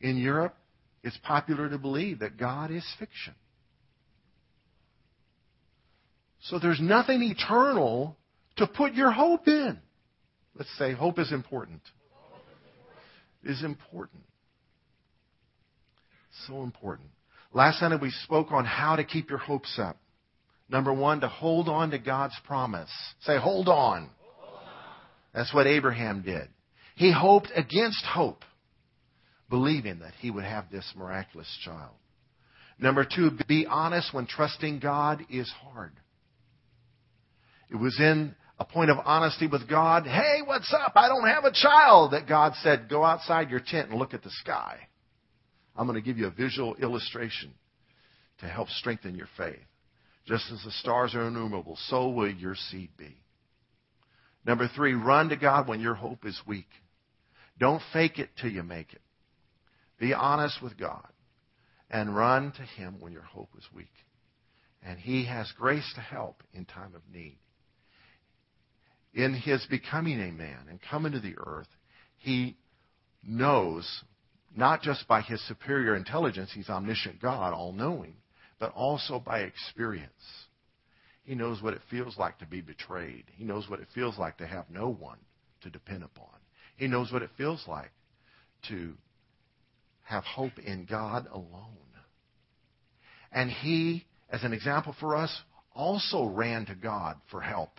In 0.00 0.16
Europe, 0.16 0.54
it's 1.02 1.18
popular 1.18 1.68
to 1.68 1.78
believe 1.78 2.20
that 2.20 2.36
God 2.36 2.70
is 2.70 2.84
fiction. 2.98 3.34
So 6.48 6.58
there's 6.58 6.80
nothing 6.80 7.22
eternal 7.22 8.16
to 8.56 8.66
put 8.66 8.94
your 8.94 9.10
hope 9.10 9.48
in. 9.48 9.78
Let's 10.54 10.76
say 10.78 10.92
hope 10.92 11.18
is 11.18 11.32
important 11.32 11.82
is 13.44 13.62
important. 13.62 14.22
So 16.46 16.62
important. 16.62 17.08
Last 17.52 17.80
Sunday 17.80 17.98
we 18.00 18.10
spoke 18.24 18.52
on 18.52 18.64
how 18.64 18.96
to 18.96 19.04
keep 19.04 19.30
your 19.30 19.38
hopes 19.38 19.78
up. 19.78 19.96
Number 20.68 20.92
one, 20.92 21.20
to 21.20 21.28
hold 21.28 21.68
on 21.68 21.90
to 21.90 21.98
God's 21.98 22.36
promise. 22.46 22.90
Say, 23.22 23.38
hold 23.38 23.68
on. 23.68 24.10
That's 25.34 25.52
what 25.54 25.66
Abraham 25.66 26.22
did. 26.22 26.48
He 26.94 27.12
hoped 27.12 27.50
against 27.54 28.04
hope, 28.04 28.44
believing 29.48 30.00
that 30.00 30.12
he 30.20 30.30
would 30.30 30.44
have 30.44 30.70
this 30.70 30.92
miraculous 30.96 31.48
child. 31.64 31.94
Number 32.78 33.04
two, 33.04 33.30
be 33.48 33.66
honest 33.66 34.12
when 34.12 34.26
trusting 34.26 34.80
God 34.80 35.24
is 35.30 35.50
hard. 35.62 35.92
It 37.70 37.76
was 37.76 37.98
in 38.00 38.34
a 38.58 38.64
point 38.64 38.90
of 38.90 38.98
honesty 39.04 39.46
with 39.46 39.68
God. 39.68 40.04
Hey, 40.06 40.40
what's 40.44 40.72
up? 40.72 40.92
I 40.96 41.08
don't 41.08 41.28
have 41.28 41.44
a 41.44 41.52
child. 41.52 42.12
That 42.12 42.26
God 42.26 42.54
said, 42.62 42.88
go 42.88 43.04
outside 43.04 43.50
your 43.50 43.60
tent 43.60 43.90
and 43.90 43.98
look 43.98 44.14
at 44.14 44.22
the 44.22 44.30
sky. 44.30 44.78
I'm 45.76 45.86
going 45.86 46.00
to 46.00 46.04
give 46.04 46.18
you 46.18 46.26
a 46.26 46.30
visual 46.30 46.74
illustration 46.76 47.52
to 48.40 48.46
help 48.46 48.68
strengthen 48.68 49.14
your 49.14 49.28
faith. 49.36 49.58
Just 50.26 50.50
as 50.52 50.62
the 50.64 50.72
stars 50.72 51.14
are 51.14 51.28
innumerable, 51.28 51.78
so 51.88 52.08
will 52.08 52.30
your 52.30 52.54
seed 52.54 52.90
be. 52.96 53.16
Number 54.44 54.68
three, 54.74 54.94
run 54.94 55.28
to 55.28 55.36
God 55.36 55.68
when 55.68 55.80
your 55.80 55.94
hope 55.94 56.26
is 56.26 56.40
weak. 56.46 56.68
Don't 57.58 57.82
fake 57.92 58.18
it 58.18 58.30
till 58.40 58.50
you 58.50 58.62
make 58.62 58.92
it. 58.92 59.00
Be 59.98 60.14
honest 60.14 60.62
with 60.62 60.78
God 60.78 61.06
and 61.90 62.14
run 62.14 62.52
to 62.52 62.62
Him 62.62 62.96
when 63.00 63.12
your 63.12 63.22
hope 63.22 63.50
is 63.56 63.64
weak. 63.74 63.86
And 64.82 64.98
He 64.98 65.26
has 65.26 65.50
grace 65.58 65.90
to 65.94 66.00
help 66.00 66.42
in 66.52 66.64
time 66.64 66.94
of 66.94 67.02
need 67.12 67.38
in 69.14 69.34
his 69.34 69.64
becoming 69.66 70.20
a 70.20 70.32
man 70.32 70.66
and 70.68 70.80
coming 70.90 71.12
to 71.12 71.20
the 71.20 71.36
earth, 71.38 71.68
he 72.18 72.56
knows, 73.22 74.02
not 74.56 74.82
just 74.82 75.06
by 75.08 75.20
his 75.22 75.40
superior 75.46 75.96
intelligence, 75.96 76.50
he's 76.52 76.68
omniscient 76.68 77.20
God, 77.20 77.52
all 77.52 77.72
knowing, 77.72 78.14
but 78.58 78.72
also 78.74 79.18
by 79.18 79.40
experience. 79.40 80.12
He 81.24 81.34
knows 81.34 81.62
what 81.62 81.74
it 81.74 81.82
feels 81.90 82.16
like 82.16 82.38
to 82.38 82.46
be 82.46 82.60
betrayed. 82.60 83.24
He 83.36 83.44
knows 83.44 83.68
what 83.68 83.80
it 83.80 83.88
feels 83.94 84.18
like 84.18 84.38
to 84.38 84.46
have 84.46 84.70
no 84.70 84.88
one 84.88 85.18
to 85.60 85.70
depend 85.70 86.02
upon. 86.02 86.34
He 86.76 86.86
knows 86.86 87.12
what 87.12 87.22
it 87.22 87.30
feels 87.36 87.64
like 87.66 87.90
to 88.68 88.94
have 90.04 90.24
hope 90.24 90.58
in 90.58 90.86
God 90.88 91.26
alone. 91.30 91.76
And 93.30 93.50
he, 93.50 94.06
as 94.30 94.42
an 94.42 94.52
example 94.52 94.94
for 94.98 95.16
us, 95.16 95.42
also 95.74 96.24
ran 96.24 96.66
to 96.66 96.74
God 96.74 97.16
for 97.30 97.40
help. 97.40 97.78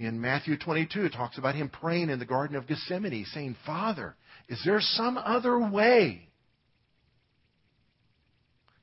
In 0.00 0.18
Matthew 0.18 0.56
22, 0.56 1.04
it 1.04 1.12
talks 1.12 1.36
about 1.36 1.54
him 1.54 1.68
praying 1.68 2.08
in 2.08 2.18
the 2.18 2.24
Garden 2.24 2.56
of 2.56 2.66
Gethsemane, 2.66 3.26
saying, 3.34 3.54
Father, 3.66 4.16
is 4.48 4.58
there 4.64 4.80
some 4.80 5.18
other 5.18 5.58
way? 5.58 6.26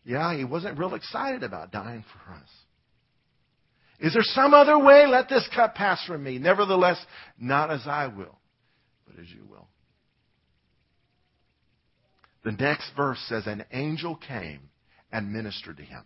Yeah, 0.06 0.38
he 0.38 0.44
wasn't 0.44 0.78
real 0.78 0.94
excited 0.94 1.42
about 1.42 1.72
dying 1.72 2.06
for 2.14 2.34
us. 2.34 2.50
Is 4.00 4.14
there 4.14 4.22
some 4.22 4.54
other 4.54 4.78
way? 4.78 5.08
Let 5.08 5.28
this 5.28 5.50
cup 5.56 5.74
pass 5.74 6.06
from 6.06 6.24
me. 6.24 6.38
Nevertheless, 6.38 7.04
not 7.40 7.72
as 7.72 7.88
I 7.88 8.06
will, 8.06 8.38
but 9.08 9.20
as 9.20 9.28
you 9.32 9.44
will. 9.50 9.68
The 12.44 12.52
next 12.52 12.92
verse 12.96 13.20
says, 13.28 13.48
An 13.48 13.66
angel 13.72 14.16
came 14.18 14.70
and 15.12 15.34
ministered 15.34 15.78
to 15.78 15.84
him. 15.84 16.04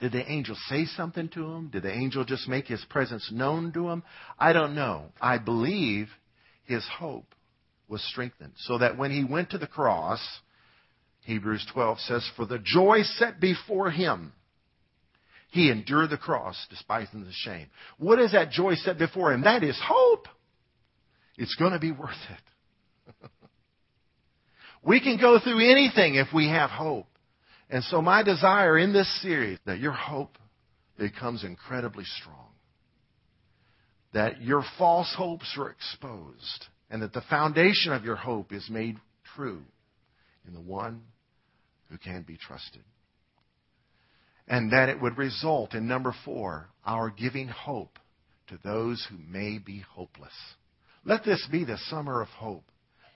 Did 0.00 0.12
the 0.12 0.30
angel 0.30 0.56
say 0.68 0.86
something 0.86 1.28
to 1.30 1.44
him? 1.44 1.68
Did 1.68 1.82
the 1.82 1.92
angel 1.92 2.24
just 2.24 2.48
make 2.48 2.66
his 2.66 2.84
presence 2.88 3.30
known 3.30 3.72
to 3.72 3.90
him? 3.90 4.02
I 4.38 4.54
don't 4.54 4.74
know. 4.74 5.06
I 5.20 5.36
believe 5.36 6.08
his 6.64 6.86
hope 6.98 7.34
was 7.86 8.02
strengthened 8.08 8.54
so 8.56 8.78
that 8.78 8.96
when 8.96 9.10
he 9.10 9.24
went 9.24 9.50
to 9.50 9.58
the 9.58 9.66
cross, 9.66 10.20
Hebrews 11.24 11.66
12 11.72 12.00
says, 12.00 12.30
For 12.34 12.46
the 12.46 12.58
joy 12.58 13.02
set 13.02 13.40
before 13.40 13.90
him, 13.90 14.32
he 15.50 15.70
endured 15.70 16.10
the 16.10 16.16
cross, 16.16 16.56
despising 16.70 17.24
the 17.24 17.32
shame. 17.32 17.66
What 17.98 18.20
is 18.20 18.32
that 18.32 18.52
joy 18.52 18.76
set 18.76 18.98
before 18.98 19.32
him? 19.32 19.42
That 19.42 19.62
is 19.62 19.78
hope. 19.84 20.28
It's 21.36 21.56
going 21.56 21.72
to 21.72 21.78
be 21.78 21.92
worth 21.92 22.10
it. 22.30 23.20
we 24.82 25.00
can 25.00 25.18
go 25.20 25.38
through 25.40 25.70
anything 25.70 26.14
if 26.14 26.28
we 26.32 26.48
have 26.48 26.70
hope. 26.70 27.06
And 27.70 27.84
so 27.84 28.02
my 28.02 28.24
desire 28.24 28.76
in 28.76 28.92
this 28.92 29.22
series 29.22 29.58
that 29.64 29.78
your 29.78 29.92
hope 29.92 30.36
becomes 30.98 31.44
incredibly 31.44 32.04
strong. 32.04 32.48
That 34.12 34.42
your 34.42 34.64
false 34.76 35.14
hopes 35.16 35.54
are 35.56 35.70
exposed 35.70 36.66
and 36.90 37.00
that 37.02 37.12
the 37.12 37.22
foundation 37.22 37.92
of 37.92 38.04
your 38.04 38.16
hope 38.16 38.52
is 38.52 38.68
made 38.68 38.96
true 39.36 39.62
in 40.46 40.52
the 40.52 40.60
one 40.60 41.02
who 41.88 41.96
can 41.96 42.22
be 42.22 42.36
trusted. 42.36 42.82
And 44.48 44.72
that 44.72 44.88
it 44.88 45.00
would 45.00 45.16
result 45.16 45.74
in 45.74 45.86
number 45.86 46.12
four, 46.24 46.68
our 46.84 47.08
giving 47.08 47.46
hope 47.46 48.00
to 48.48 48.58
those 48.64 49.06
who 49.08 49.16
may 49.16 49.58
be 49.58 49.84
hopeless. 49.94 50.32
Let 51.04 51.24
this 51.24 51.46
be 51.52 51.64
the 51.64 51.78
summer 51.88 52.20
of 52.20 52.28
hope. 52.28 52.64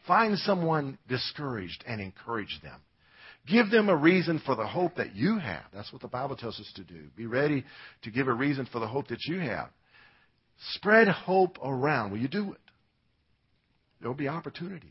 Find 0.07 0.39
someone 0.39 0.97
discouraged 1.09 1.83
and 1.89 2.01
encourage 2.01 2.61
them. 2.63 2.81
Give 3.47 3.71
them 3.71 3.89
a 3.89 3.97
reason 3.97 4.41
for 4.45 4.55
the 4.55 4.67
hope 4.67 4.97
that 4.97 5.15
you 5.15 5.39
have. 5.39 5.65
That's 5.73 5.93
what 5.93 6.01
the 6.01 6.09
Bible 6.09 6.37
tells 6.37 6.59
us 6.59 6.73
to 6.77 6.83
do. 6.83 7.09
Be 7.17 7.27
ready 7.27 7.65
to 8.03 8.11
give 8.11 8.27
a 8.27 8.33
reason 8.33 8.67
for 8.71 8.79
the 8.79 8.87
hope 8.87 9.09
that 9.09 9.25
you 9.27 9.39
have. 9.41 9.69
Spread 10.73 11.09
hope 11.09 11.59
around. 11.63 12.11
Will 12.11 12.19
you 12.19 12.29
do 12.29 12.53
it? 12.53 12.61
There 14.01 14.09
will 14.09 14.17
be 14.17 14.29
opportunities. 14.29 14.91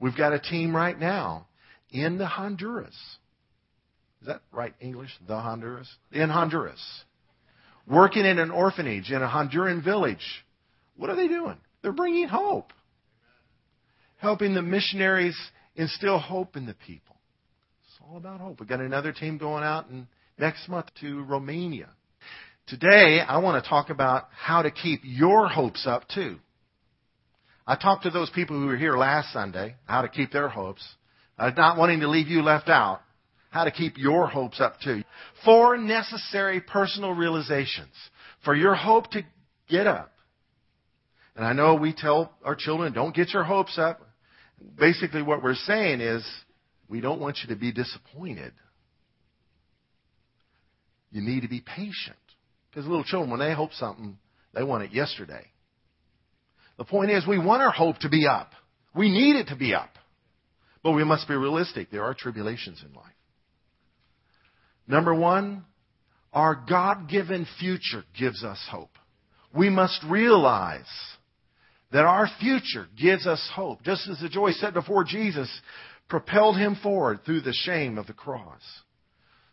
We've 0.00 0.16
got 0.16 0.32
a 0.32 0.38
team 0.38 0.74
right 0.74 0.98
now 0.98 1.46
in 1.90 2.16
the 2.16 2.26
Honduras. 2.26 2.96
Is 4.20 4.28
that 4.28 4.40
right 4.50 4.74
English? 4.80 5.10
The 5.26 5.38
Honduras? 5.38 5.88
In 6.12 6.30
Honduras. 6.30 6.82
Working 7.86 8.24
in 8.24 8.38
an 8.38 8.50
orphanage 8.50 9.10
in 9.10 9.22
a 9.22 9.28
Honduran 9.28 9.84
village. 9.84 10.44
What 10.96 11.10
are 11.10 11.16
they 11.16 11.28
doing? 11.28 11.58
They're 11.82 11.92
bringing 11.92 12.28
hope. 12.28 12.72
Helping 14.16 14.54
the 14.54 14.62
missionaries 14.62 15.36
instill 15.76 16.18
hope 16.18 16.56
in 16.56 16.64
the 16.64 16.74
people. 16.74 17.13
All 18.10 18.18
about 18.18 18.40
hope. 18.40 18.60
We've 18.60 18.68
got 18.68 18.80
another 18.80 19.12
team 19.12 19.38
going 19.38 19.64
out 19.64 19.88
in, 19.88 20.06
next 20.38 20.68
month 20.68 20.86
to 21.00 21.22
Romania. 21.22 21.88
Today, 22.66 23.20
I 23.26 23.38
want 23.38 23.62
to 23.62 23.68
talk 23.68 23.88
about 23.88 24.28
how 24.30 24.62
to 24.62 24.70
keep 24.70 25.00
your 25.04 25.48
hopes 25.48 25.86
up 25.86 26.06
too. 26.08 26.38
I 27.66 27.76
talked 27.76 28.02
to 28.02 28.10
those 28.10 28.28
people 28.30 28.60
who 28.60 28.66
were 28.66 28.76
here 28.76 28.96
last 28.96 29.32
Sunday, 29.32 29.76
how 29.86 30.02
to 30.02 30.08
keep 30.08 30.32
their 30.32 30.48
hopes. 30.48 30.86
Uh, 31.38 31.50
not 31.56 31.78
wanting 31.78 32.00
to 32.00 32.08
leave 32.08 32.28
you 32.28 32.42
left 32.42 32.68
out. 32.68 33.00
How 33.50 33.64
to 33.64 33.70
keep 33.70 33.96
your 33.96 34.26
hopes 34.26 34.60
up 34.60 34.80
too. 34.80 35.02
Four 35.44 35.78
necessary 35.78 36.60
personal 36.60 37.12
realizations 37.12 37.94
for 38.44 38.54
your 38.54 38.74
hope 38.74 39.10
to 39.12 39.22
get 39.68 39.86
up. 39.86 40.12
And 41.36 41.44
I 41.44 41.54
know 41.54 41.74
we 41.74 41.94
tell 41.94 42.34
our 42.44 42.54
children, 42.54 42.92
don't 42.92 43.14
get 43.14 43.32
your 43.32 43.44
hopes 43.44 43.78
up. 43.78 44.02
Basically, 44.78 45.22
what 45.22 45.42
we're 45.42 45.54
saying 45.54 46.00
is, 46.00 46.24
we 46.88 47.00
don't 47.00 47.20
want 47.20 47.38
you 47.42 47.54
to 47.54 47.58
be 47.58 47.72
disappointed. 47.72 48.52
You 51.10 51.22
need 51.22 51.42
to 51.42 51.48
be 51.48 51.60
patient. 51.60 52.16
Because 52.70 52.86
little 52.86 53.04
children, 53.04 53.30
when 53.30 53.40
they 53.40 53.54
hope 53.54 53.72
something, 53.72 54.18
they 54.52 54.62
want 54.62 54.84
it 54.84 54.92
yesterday. 54.92 55.46
The 56.76 56.84
point 56.84 57.10
is, 57.10 57.26
we 57.26 57.38
want 57.38 57.62
our 57.62 57.70
hope 57.70 57.98
to 58.00 58.08
be 58.08 58.26
up. 58.26 58.50
We 58.94 59.10
need 59.10 59.36
it 59.36 59.48
to 59.48 59.56
be 59.56 59.74
up. 59.74 59.90
But 60.82 60.92
we 60.92 61.04
must 61.04 61.28
be 61.28 61.34
realistic. 61.34 61.90
There 61.90 62.04
are 62.04 62.14
tribulations 62.14 62.82
in 62.86 62.94
life. 62.94 63.06
Number 64.86 65.14
one, 65.14 65.64
our 66.32 66.54
God 66.68 67.08
given 67.08 67.46
future 67.58 68.04
gives 68.18 68.44
us 68.44 68.58
hope. 68.70 68.90
We 69.56 69.70
must 69.70 70.02
realize 70.08 70.90
that 71.92 72.04
our 72.04 72.28
future 72.40 72.88
gives 73.00 73.26
us 73.26 73.48
hope. 73.54 73.84
Just 73.84 74.08
as 74.08 74.18
the 74.18 74.28
joy 74.28 74.50
set 74.50 74.74
before 74.74 75.04
Jesus 75.04 75.48
propelled 76.08 76.56
him 76.56 76.76
forward 76.82 77.20
through 77.24 77.40
the 77.40 77.52
shame 77.52 77.98
of 77.98 78.06
the 78.06 78.12
cross. 78.12 78.62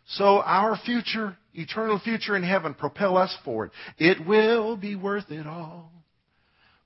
So 0.06 0.42
our 0.42 0.76
future, 0.84 1.36
eternal 1.54 1.98
future 1.98 2.36
in 2.36 2.42
heaven, 2.42 2.74
propel 2.74 3.16
us 3.16 3.34
forward. 3.44 3.70
It 3.98 4.26
will 4.26 4.76
be 4.76 4.96
worth 4.96 5.30
it 5.30 5.46
all 5.46 5.92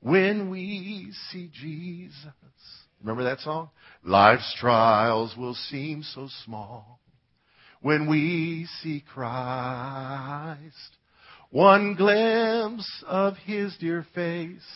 when 0.00 0.50
we 0.50 1.12
see 1.30 1.50
Jesus. 1.52 2.32
Remember 3.00 3.24
that 3.24 3.40
song? 3.40 3.70
Life's 4.04 4.54
trials 4.60 5.34
will 5.36 5.54
seem 5.54 6.02
so 6.02 6.28
small 6.44 7.00
when 7.80 8.08
we 8.08 8.68
see 8.82 9.04
Christ. 9.12 10.70
One 11.50 11.94
glimpse 11.94 13.04
of 13.06 13.36
His 13.38 13.76
dear 13.78 14.06
face, 14.14 14.66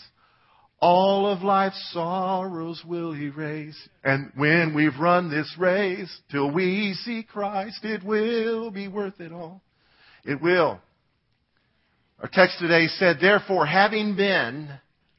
all 0.80 1.26
of 1.26 1.42
life's 1.42 1.90
sorrows 1.92 2.82
will 2.86 3.14
erase. 3.14 3.76
And 4.02 4.32
when 4.36 4.74
we've 4.74 4.98
run 4.98 5.30
this 5.30 5.54
race, 5.58 6.10
till 6.30 6.50
we 6.50 6.94
see 7.04 7.22
Christ, 7.22 7.84
it 7.84 8.02
will 8.02 8.70
be 8.70 8.88
worth 8.88 9.20
it 9.20 9.32
all. 9.32 9.62
It 10.24 10.40
will. 10.40 10.80
Our 12.20 12.30
text 12.32 12.58
today 12.58 12.86
said, 12.86 13.16
therefore, 13.20 13.66
having 13.66 14.16
been 14.16 14.70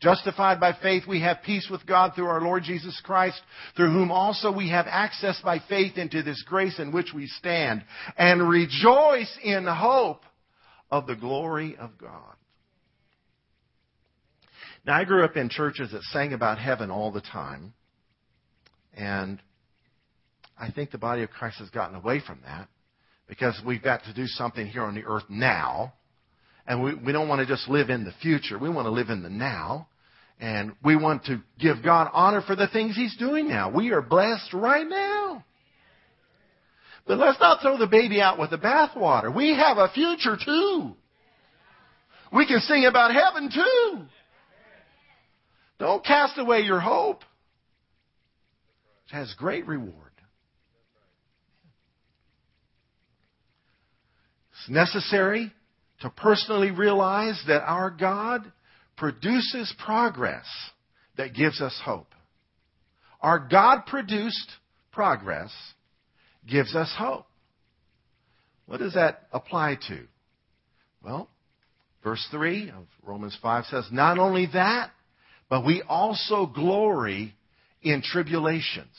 Justified 0.02 0.60
by 0.60 0.74
faith, 0.82 1.04
we 1.08 1.22
have 1.22 1.44
peace 1.46 1.68
with 1.70 1.86
God 1.86 2.14
through 2.16 2.26
our 2.26 2.42
Lord 2.42 2.64
Jesus 2.64 3.00
Christ, 3.04 3.40
through 3.76 3.92
whom 3.92 4.10
also 4.10 4.52
we 4.52 4.70
have 4.70 4.88
access 4.90 5.40
by 5.44 5.60
faith 5.70 5.96
into 5.96 6.24
this 6.24 6.44
grace 6.48 6.80
in 6.80 6.92
which 6.92 7.14
we 7.14 7.28
stand, 7.28 7.84
and 8.18 8.50
rejoice 8.50 9.32
in 9.44 9.68
hope 9.68 10.24
of 10.90 11.06
the 11.06 11.16
glory 11.16 11.78
of 11.78 12.00
God. 12.00 12.36
Now, 14.86 14.98
I 14.98 15.04
grew 15.04 15.24
up 15.24 15.38
in 15.38 15.50
churches 15.50 15.92
that 15.92 16.02
sang 16.04 16.34
about 16.34 16.58
heaven 16.58 16.90
all 16.90 17.12
the 17.12 17.22
time, 17.22 17.74
and 18.96 19.40
I 20.58 20.72
think 20.72 20.92
the 20.92 20.98
body 20.98 21.24
of 21.24 21.30
Christ 21.30 21.60
has 21.60 21.70
gotten 21.70 21.96
away 21.96 22.22
from 22.26 22.40
that 22.46 22.68
because 23.28 23.60
we've 23.66 23.84
got 23.84 24.04
to 24.06 24.14
do 24.14 24.26
something 24.26 24.68
here 24.68 24.84
on 24.84 24.96
the 24.96 25.06
earth 25.06 25.24
now. 25.30 25.94
And 26.68 26.84
we, 26.84 26.96
we 26.96 27.12
don't 27.12 27.28
want 27.28 27.40
to 27.40 27.48
just 27.48 27.68
live 27.70 27.90
in 27.90 28.04
the 28.04 28.14
future. 28.22 28.60
We 28.60 28.70
want 28.70 28.86
to 28.86 28.92
live 28.92 29.10
in 29.10 29.24
the 29.24 29.30
now. 29.30 29.88
And 30.40 30.74
we 30.84 30.96
want 30.96 31.26
to 31.26 31.42
give 31.60 31.84
God 31.84 32.10
honor 32.14 32.42
for 32.46 32.56
the 32.56 32.68
things 32.68 32.96
He's 32.96 33.16
doing 33.18 33.48
now. 33.48 33.72
We 33.72 33.92
are 33.92 34.02
blessed 34.02 34.54
right 34.54 34.88
now. 34.88 35.46
But 37.08 37.18
let's 37.18 37.40
not 37.40 37.62
throw 37.62 37.78
the 37.78 37.88
baby 37.88 38.22
out 38.22 38.40
with 38.40 38.52
the 38.52 38.58
bathwater. 38.58 39.34
We 39.34 39.56
have 39.56 39.78
a 39.78 39.90
future 39.90 40.38
too. 40.44 40.96
We 42.34 42.46
can 42.46 42.60
sing 42.60 42.86
about 42.86 43.12
heaven 43.14 43.50
too. 43.54 44.06
Don't 45.82 46.06
cast 46.06 46.38
away 46.38 46.60
your 46.60 46.80
hope. 46.80 47.24
It 49.10 49.16
has 49.16 49.34
great 49.34 49.66
reward. 49.66 49.96
It's 54.52 54.70
necessary 54.70 55.52
to 56.02 56.12
personally 56.12 56.70
realize 56.70 57.42
that 57.48 57.64
our 57.64 57.90
God 57.90 58.52
produces 58.96 59.74
progress 59.84 60.46
that 61.18 61.34
gives 61.34 61.60
us 61.62 61.76
hope. 61.84 62.14
Our 63.20 63.40
God 63.40 63.88
produced 63.88 64.52
progress 64.92 65.52
gives 66.48 66.76
us 66.76 66.94
hope. 66.96 67.26
What 68.68 68.82
does 68.82 68.94
that 68.94 69.24
apply 69.34 69.80
to? 69.88 70.04
Well, 71.04 71.28
verse 72.04 72.24
3 72.30 72.70
of 72.70 72.86
Romans 73.02 73.36
5 73.42 73.66
says, 73.66 73.86
Not 73.92 74.20
only 74.20 74.48
that, 74.54 74.92
but 75.52 75.66
we 75.66 75.84
also 75.86 76.46
glory 76.46 77.36
in 77.82 78.02
tribulations. 78.02 78.96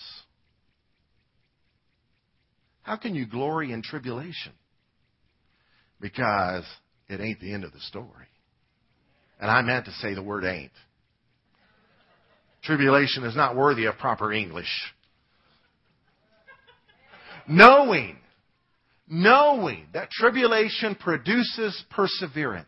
How 2.83 2.97
can 2.97 3.15
you 3.15 3.27
glory 3.27 3.73
in 3.73 3.83
tribulation? 3.83 4.53
Because 5.99 6.65
it 7.09 7.23
ain't 7.23 7.41
the 7.41 7.55
end 7.55 7.65
of 7.65 7.73
the 7.73 7.81
story. 7.81 8.27
And 9.41 9.51
I 9.51 9.63
meant 9.63 9.87
to 9.87 9.93
say 9.93 10.13
the 10.13 10.23
word 10.23 10.45
ain't. 10.45 10.73
Tribulation 12.63 13.25
is 13.25 13.35
not 13.35 13.57
worthy 13.57 13.87
of 13.87 13.97
proper 13.97 14.31
English. 14.31 14.93
Knowing, 17.49 18.19
knowing 19.09 19.87
that 19.95 20.11
tribulation 20.11 20.97
produces 20.97 21.83
perseverance. 21.89 22.67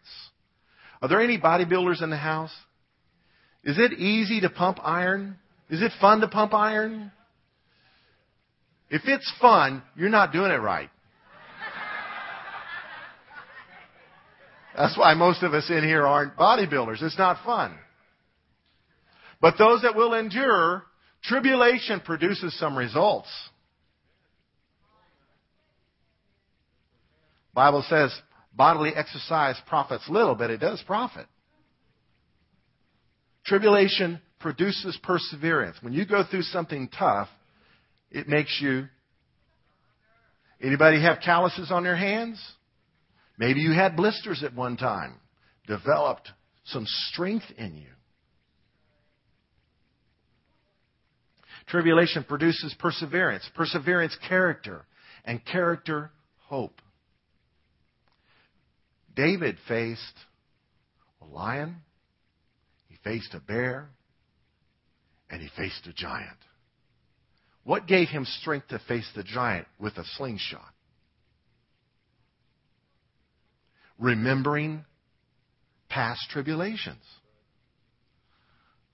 Are 1.02 1.08
there 1.08 1.20
any 1.20 1.38
bodybuilders 1.38 2.02
in 2.02 2.08
the 2.08 2.16
house? 2.16 2.50
Is 3.64 3.78
it 3.78 3.94
easy 3.94 4.40
to 4.42 4.50
pump 4.50 4.78
iron? 4.82 5.36
Is 5.70 5.82
it 5.82 5.92
fun 6.00 6.20
to 6.20 6.28
pump 6.28 6.52
iron? 6.52 7.10
If 8.90 9.02
it's 9.06 9.32
fun, 9.40 9.82
you're 9.96 10.10
not 10.10 10.32
doing 10.32 10.50
it 10.50 10.60
right. 10.60 10.90
That's 14.76 14.98
why 14.98 15.14
most 15.14 15.42
of 15.42 15.54
us 15.54 15.70
in 15.70 15.84
here 15.84 16.06
aren't 16.06 16.36
bodybuilders. 16.36 17.02
It's 17.02 17.18
not 17.18 17.44
fun. 17.44 17.76
But 19.40 19.54
those 19.58 19.82
that 19.82 19.94
will 19.94 20.14
endure, 20.14 20.84
tribulation 21.22 22.00
produces 22.00 22.58
some 22.58 22.76
results. 22.76 23.28
Bible 27.54 27.84
says 27.88 28.12
bodily 28.52 28.90
exercise 28.94 29.56
profits 29.68 30.08
little, 30.08 30.34
but 30.34 30.50
it 30.50 30.58
does 30.58 30.82
profit. 30.86 31.26
Tribulation 33.46 34.20
produces 34.40 34.98
perseverance. 35.02 35.76
When 35.80 35.92
you 35.92 36.06
go 36.06 36.24
through 36.28 36.42
something 36.42 36.88
tough, 36.88 37.28
it 38.10 38.28
makes 38.28 38.58
you. 38.60 38.86
Anybody 40.62 41.02
have 41.02 41.18
calluses 41.24 41.70
on 41.70 41.82
their 41.82 41.96
hands? 41.96 42.42
Maybe 43.38 43.60
you 43.60 43.72
had 43.72 43.96
blisters 43.96 44.42
at 44.42 44.54
one 44.54 44.76
time. 44.76 45.14
Developed 45.66 46.30
some 46.66 46.84
strength 46.86 47.44
in 47.58 47.76
you. 47.76 47.88
Tribulation 51.66 52.24
produces 52.24 52.74
perseverance. 52.78 53.48
Perseverance, 53.54 54.16
character. 54.28 54.84
And 55.24 55.44
character, 55.44 56.10
hope. 56.46 56.80
David 59.16 59.56
faced 59.68 60.02
a 61.22 61.24
lion, 61.24 61.76
faced 63.04 63.34
a 63.34 63.40
bear, 63.40 63.88
and 65.30 65.40
he 65.40 65.48
faced 65.56 65.86
a 65.86 65.92
giant. 65.92 66.38
What 67.62 67.86
gave 67.86 68.08
him 68.08 68.24
strength 68.24 68.68
to 68.68 68.78
face 68.80 69.08
the 69.14 69.22
giant 69.22 69.66
with 69.78 69.96
a 69.96 70.04
slingshot? 70.16 70.72
Remembering 73.98 74.84
past 75.88 76.28
tribulations. 76.30 77.02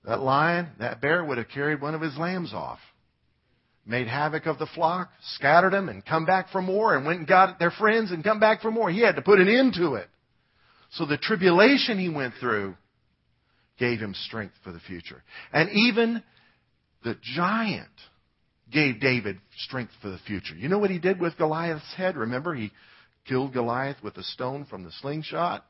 That 0.05 0.19
lion, 0.19 0.67
that 0.79 1.01
bear 1.01 1.23
would 1.23 1.37
have 1.37 1.49
carried 1.49 1.81
one 1.81 1.95
of 1.95 2.01
his 2.01 2.17
lambs 2.17 2.53
off, 2.53 2.79
made 3.85 4.07
havoc 4.07 4.45
of 4.45 4.57
the 4.57 4.67
flock, 4.67 5.09
scattered 5.35 5.73
them, 5.73 5.89
and 5.89 6.05
come 6.05 6.25
back 6.25 6.49
for 6.49 6.61
more, 6.61 6.95
and 6.95 7.05
went 7.05 7.19
and 7.19 7.27
got 7.27 7.59
their 7.59 7.71
friends 7.71 8.11
and 8.11 8.23
come 8.23 8.39
back 8.39 8.61
for 8.61 8.71
more. 8.71 8.89
He 8.89 9.01
had 9.01 9.15
to 9.15 9.21
put 9.21 9.39
an 9.39 9.47
end 9.47 9.73
to 9.75 9.95
it. 9.95 10.07
So 10.91 11.05
the 11.05 11.17
tribulation 11.17 11.99
he 11.99 12.09
went 12.09 12.33
through 12.39 12.75
gave 13.81 13.99
him 13.99 14.13
strength 14.13 14.53
for 14.63 14.71
the 14.71 14.79
future. 14.79 15.23
And 15.51 15.67
even 15.71 16.21
the 17.03 17.17
giant 17.35 17.89
gave 18.71 19.01
David 19.01 19.39
strength 19.57 19.91
for 20.03 20.09
the 20.09 20.19
future. 20.19 20.53
You 20.55 20.69
know 20.69 20.77
what 20.77 20.91
he 20.91 20.99
did 20.99 21.19
with 21.19 21.35
Goliath's 21.35 21.91
head? 21.95 22.15
Remember, 22.15 22.53
he 22.53 22.71
killed 23.27 23.53
Goliath 23.53 23.97
with 24.03 24.15
a 24.17 24.23
stone 24.23 24.65
from 24.69 24.83
the 24.83 24.91
slingshot. 25.01 25.65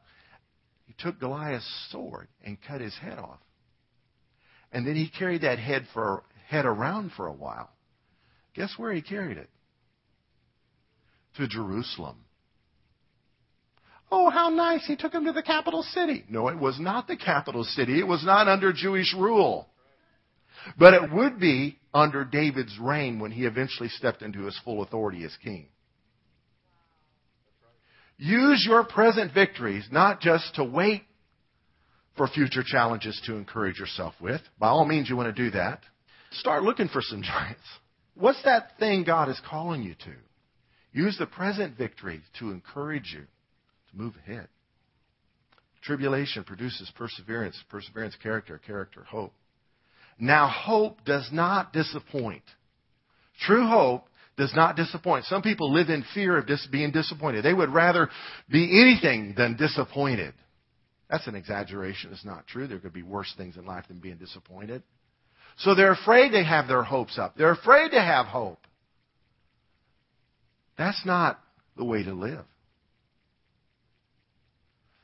He 0.87 0.93
took 0.99 1.21
Goliath's 1.21 1.87
sword 1.89 2.27
and 2.43 2.57
cut 2.67 2.81
his 2.81 2.93
head 2.97 3.17
off. 3.17 3.39
And 4.73 4.85
then 4.85 4.95
he 4.95 5.09
carried 5.09 5.43
that 5.43 5.57
head 5.57 5.87
for 5.93 6.23
head 6.49 6.65
around 6.65 7.13
for 7.15 7.27
a 7.27 7.33
while. 7.33 7.69
Guess 8.55 8.73
where 8.75 8.91
he 8.91 9.01
carried 9.01 9.37
it? 9.37 9.49
To 11.37 11.47
Jerusalem. 11.47 12.17
Oh, 14.11 14.29
how 14.29 14.49
nice. 14.49 14.85
He 14.85 14.97
took 14.97 15.13
him 15.13 15.25
to 15.25 15.31
the 15.31 15.41
capital 15.41 15.83
city. 15.83 16.25
No, 16.29 16.49
it 16.49 16.59
was 16.59 16.79
not 16.79 17.07
the 17.07 17.15
capital 17.15 17.63
city. 17.63 17.97
It 17.99 18.07
was 18.07 18.25
not 18.25 18.49
under 18.49 18.73
Jewish 18.73 19.15
rule. 19.17 19.69
But 20.77 20.93
it 20.93 21.11
would 21.11 21.39
be 21.39 21.79
under 21.93 22.25
David's 22.25 22.77
reign 22.79 23.19
when 23.19 23.31
he 23.31 23.45
eventually 23.45 23.89
stepped 23.89 24.21
into 24.21 24.43
his 24.43 24.59
full 24.63 24.83
authority 24.83 25.23
as 25.23 25.35
king. 25.43 25.67
Use 28.17 28.63
your 28.67 28.83
present 28.83 29.33
victories 29.33 29.87
not 29.91 30.19
just 30.19 30.55
to 30.55 30.63
wait 30.63 31.03
for 32.17 32.27
future 32.27 32.63
challenges 32.63 33.19
to 33.25 33.35
encourage 33.35 33.79
yourself 33.79 34.13
with. 34.21 34.41
By 34.59 34.67
all 34.67 34.85
means, 34.85 35.09
you 35.09 35.15
want 35.15 35.35
to 35.35 35.43
do 35.43 35.51
that. 35.51 35.79
Start 36.33 36.63
looking 36.63 36.89
for 36.89 37.01
some 37.01 37.23
giants. 37.23 37.61
What's 38.13 38.43
that 38.43 38.77
thing 38.77 39.05
God 39.05 39.29
is 39.29 39.41
calling 39.49 39.81
you 39.81 39.95
to? 39.95 40.13
Use 40.93 41.17
the 41.17 41.25
present 41.25 41.77
victory 41.77 42.21
to 42.39 42.51
encourage 42.51 43.15
you 43.17 43.25
to 43.91 43.97
move 43.97 44.13
ahead. 44.25 44.47
Tribulation 45.83 46.43
produces 46.43 46.91
perseverance, 46.95 47.61
perseverance, 47.69 48.15
character, 48.21 48.59
character, 48.65 49.03
hope. 49.03 49.33
Now, 50.19 50.47
hope 50.47 51.03
does 51.05 51.27
not 51.31 51.73
disappoint. 51.73 52.43
True 53.41 53.67
hope 53.67 54.07
does 54.37 54.53
not 54.55 54.75
disappoint. 54.75 55.25
Some 55.25 55.41
people 55.41 55.73
live 55.73 55.89
in 55.89 56.03
fear 56.13 56.37
of 56.37 56.45
dis- 56.45 56.67
being 56.71 56.91
disappointed. 56.91 57.43
They 57.43 57.53
would 57.53 57.69
rather 57.69 58.09
be 58.49 58.79
anything 58.79 59.33
than 59.35 59.57
disappointed. 59.57 60.33
That's 61.09 61.27
an 61.27 61.35
exaggeration. 61.35 62.11
It's 62.13 62.23
not 62.23 62.47
true. 62.47 62.67
There 62.67 62.79
could 62.79 62.93
be 62.93 63.03
worse 63.03 63.33
things 63.35 63.57
in 63.57 63.65
life 63.65 63.85
than 63.87 63.99
being 63.99 64.17
disappointed. 64.17 64.83
So 65.57 65.75
they're 65.75 65.91
afraid 65.91 66.31
to 66.31 66.43
have 66.43 66.67
their 66.67 66.83
hopes 66.83 67.17
up. 67.17 67.35
They're 67.35 67.51
afraid 67.51 67.89
to 67.91 68.01
have 68.01 68.27
hope. 68.27 68.59
That's 70.77 71.05
not 71.05 71.39
the 71.75 71.83
way 71.83 72.03
to 72.03 72.13
live. 72.13 72.45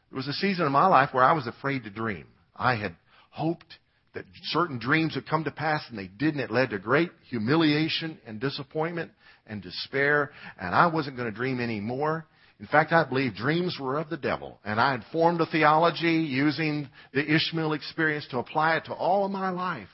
There 0.10 0.18
was 0.18 0.28
a 0.28 0.34
season 0.34 0.66
in 0.66 0.72
my 0.72 0.88
life 0.88 1.10
where 1.14 1.24
I 1.24 1.34
was 1.34 1.48
afraid 1.48 1.84
to 1.84 1.90
dream. 1.90 2.26
I 2.56 2.76
had 2.76 2.96
hoped 3.30 3.66
that 4.14 4.26
certain 4.46 4.80
dreams 4.80 5.16
would 5.16 5.28
come 5.28 5.44
to 5.44 5.52
pass 5.52 5.84
and 5.90 5.98
they 5.98 6.08
didn't. 6.08 6.40
It 6.40 6.52
led 6.52 6.72
to 6.72 6.80
great 6.80 7.12
humiliation 7.30 8.18
and 8.26 8.40
disappointment 8.40 9.12
and 9.46 9.62
despair, 9.62 10.32
and 10.60 10.74
I 10.74 10.88
wasn't 10.88 11.18
going 11.18 11.30
to 11.30 11.36
dream 11.36 11.60
anymore. 11.60 12.26
In 12.60 12.66
fact, 12.66 12.92
I 12.92 13.04
believe 13.04 13.36
dreams 13.36 13.78
were 13.80 14.00
of 14.00 14.10
the 14.10 14.18
devil, 14.18 14.60
and 14.66 14.82
I 14.82 14.92
had 14.92 15.04
formed 15.12 15.40
a 15.42 15.46
theology 15.46 16.14
using 16.14 16.90
the 17.14 17.24
Ishmael 17.24 17.74
experience 17.74 18.28
to 18.32 18.40
apply 18.40 18.78
it 18.78 18.86
to 18.86 18.94
all 18.94 19.26
of 19.26 19.32
my 19.32 19.50
life. 19.50 19.90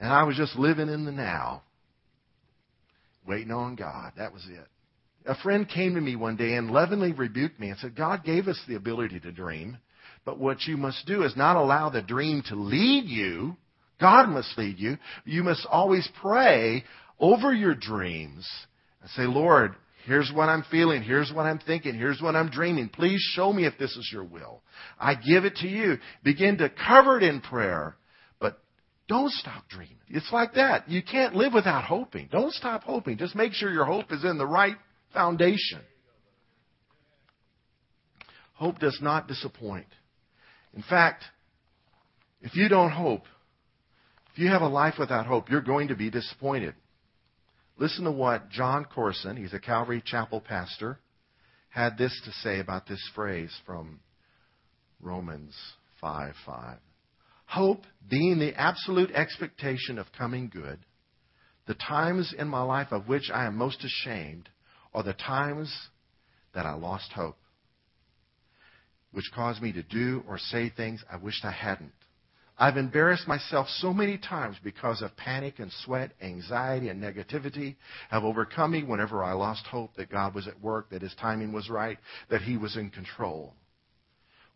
And 0.00 0.12
I 0.12 0.24
was 0.24 0.36
just 0.36 0.56
living 0.56 0.88
in 0.88 1.04
the 1.04 1.12
now, 1.12 1.62
waiting 3.26 3.52
on 3.52 3.76
God. 3.76 4.12
That 4.16 4.32
was 4.32 4.44
it. 4.48 4.66
A 5.28 5.34
friend 5.42 5.68
came 5.68 5.94
to 5.94 6.00
me 6.00 6.16
one 6.16 6.36
day 6.36 6.54
and 6.54 6.70
lovingly 6.70 7.12
rebuked 7.12 7.60
me 7.60 7.68
and 7.68 7.78
said, 7.78 7.94
God 7.94 8.24
gave 8.24 8.48
us 8.48 8.58
the 8.66 8.76
ability 8.76 9.20
to 9.20 9.30
dream. 9.30 9.76
But 10.24 10.38
what 10.38 10.62
you 10.62 10.78
must 10.78 11.06
do 11.06 11.22
is 11.22 11.36
not 11.36 11.56
allow 11.56 11.90
the 11.90 12.00
dream 12.00 12.42
to 12.48 12.54
lead 12.54 13.04
you. 13.04 13.56
God 14.00 14.28
must 14.30 14.56
lead 14.56 14.78
you. 14.78 14.96
You 15.26 15.42
must 15.42 15.66
always 15.70 16.08
pray 16.22 16.82
over 17.20 17.52
your 17.52 17.74
dreams 17.74 18.48
and 19.02 19.10
say, 19.10 19.22
Lord, 19.22 19.74
here's 20.06 20.32
what 20.34 20.48
I'm 20.48 20.64
feeling. 20.70 21.02
Here's 21.02 21.30
what 21.30 21.44
I'm 21.44 21.58
thinking. 21.58 21.94
Here's 21.94 22.22
what 22.22 22.34
I'm 22.34 22.50
dreaming. 22.50 22.88
Please 22.88 23.20
show 23.34 23.52
me 23.52 23.66
if 23.66 23.76
this 23.78 23.94
is 23.96 24.08
your 24.10 24.24
will. 24.24 24.62
I 24.98 25.14
give 25.14 25.44
it 25.44 25.56
to 25.56 25.68
you. 25.68 25.98
Begin 26.24 26.56
to 26.58 26.70
cover 26.70 27.18
it 27.18 27.22
in 27.22 27.42
prayer. 27.42 27.96
But 28.40 28.58
don't 29.08 29.32
stop 29.32 29.68
dreaming. 29.68 29.96
It's 30.08 30.32
like 30.32 30.54
that. 30.54 30.88
You 30.88 31.02
can't 31.02 31.34
live 31.34 31.52
without 31.52 31.84
hoping. 31.84 32.28
Don't 32.32 32.54
stop 32.54 32.84
hoping. 32.84 33.18
Just 33.18 33.34
make 33.34 33.52
sure 33.52 33.70
your 33.70 33.84
hope 33.84 34.10
is 34.10 34.24
in 34.24 34.38
the 34.38 34.46
right 34.46 34.76
foundation. 35.12 35.80
Hope 38.54 38.78
does 38.78 38.98
not 39.00 39.28
disappoint. 39.28 39.86
In 40.74 40.82
fact, 40.82 41.24
if 42.40 42.56
you 42.56 42.68
don't 42.68 42.90
hope, 42.90 43.22
if 44.32 44.38
you 44.38 44.48
have 44.48 44.62
a 44.62 44.68
life 44.68 44.94
without 44.98 45.26
hope, 45.26 45.50
you're 45.50 45.60
going 45.60 45.88
to 45.88 45.96
be 45.96 46.10
disappointed. 46.10 46.74
Listen 47.78 48.04
to 48.04 48.10
what 48.10 48.50
Jon 48.50 48.84
Courson, 48.84 49.36
he's 49.36 49.54
a 49.54 49.60
Calvary 49.60 50.02
Chapel 50.04 50.40
pastor, 50.40 50.98
had 51.68 51.96
this 51.96 52.20
to 52.24 52.32
say 52.42 52.58
about 52.58 52.88
this 52.88 53.02
phrase 53.14 53.54
from 53.64 54.00
Romans 55.00 55.54
5 56.00 56.34
5. 56.44 56.78
Hope 57.46 57.82
being 58.10 58.38
the 58.38 58.54
absolute 58.60 59.10
expectation 59.12 59.98
of 59.98 60.06
coming 60.16 60.50
good, 60.52 60.80
the 61.66 61.74
times 61.74 62.34
in 62.36 62.48
my 62.48 62.62
life 62.62 62.88
of 62.90 63.08
which 63.08 63.30
I 63.32 63.46
am 63.46 63.56
most 63.56 63.84
ashamed 63.84 64.48
are 64.94 65.02
the 65.02 65.12
times 65.12 65.72
that 66.54 66.66
I 66.66 66.74
lost 66.74 67.12
hope, 67.12 67.36
which 69.12 69.30
caused 69.34 69.62
me 69.62 69.72
to 69.72 69.82
do 69.82 70.22
or 70.28 70.38
say 70.38 70.70
things 70.70 71.04
I 71.10 71.16
wished 71.16 71.44
I 71.44 71.52
hadn't. 71.52 71.92
I've 72.60 72.76
embarrassed 72.76 73.28
myself 73.28 73.68
so 73.68 73.92
many 73.92 74.18
times 74.18 74.56
because 74.64 75.00
of 75.00 75.16
panic 75.16 75.60
and 75.60 75.70
sweat, 75.84 76.12
anxiety 76.20 76.88
and 76.88 77.00
negativity 77.00 77.76
have 78.10 78.24
overcome 78.24 78.72
me 78.72 78.82
whenever 78.82 79.22
I 79.22 79.32
lost 79.34 79.64
hope 79.66 79.94
that 79.94 80.10
God 80.10 80.34
was 80.34 80.48
at 80.48 80.60
work, 80.60 80.90
that 80.90 81.02
His 81.02 81.14
timing 81.20 81.52
was 81.52 81.70
right, 81.70 81.98
that 82.30 82.42
He 82.42 82.56
was 82.56 82.76
in 82.76 82.90
control. 82.90 83.54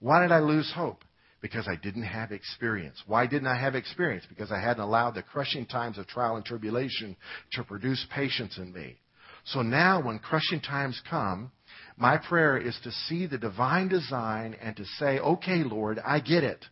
Why 0.01 0.21
did 0.21 0.33
I 0.33 0.41
lose 0.41 0.73
hope? 0.75 1.05
Because 1.41 1.69
I 1.69 1.77
didn't 1.77 2.03
have 2.03 2.33
experience. 2.33 3.01
Why 3.07 3.29
didn't 3.29 3.47
I 3.47 3.61
have 3.61 3.77
experience? 3.77 4.25
Because 4.29 4.51
I 4.51 4.61
hadn't 4.61 4.83
allowed 4.83 5.15
the 5.15 5.23
crushing 5.23 5.67
times 5.67 5.97
of 5.97 6.09
trial 6.09 6.35
and 6.35 6.45
tribulation 6.45 7.17
to 7.53 7.63
produce 7.63 8.05
patience 8.13 8.59
in 8.59 8.73
me. 8.73 8.99
So 9.45 9.63
now 9.63 10.03
when 10.03 10.19
crushing 10.19 10.61
times 10.61 11.01
come, 11.09 11.51
my 11.97 12.17
prayer 12.17 12.57
is 12.57 12.79
to 12.85 12.91
see 12.91 13.27
the 13.27 13.39
divine 13.39 13.89
design 13.89 14.57
and 14.61 14.77
to 14.77 14.85
say, 14.99 15.19
okay, 15.19 15.63
Lord, 15.65 15.99
I 16.05 16.21
get 16.21 16.45
it. 16.45 16.65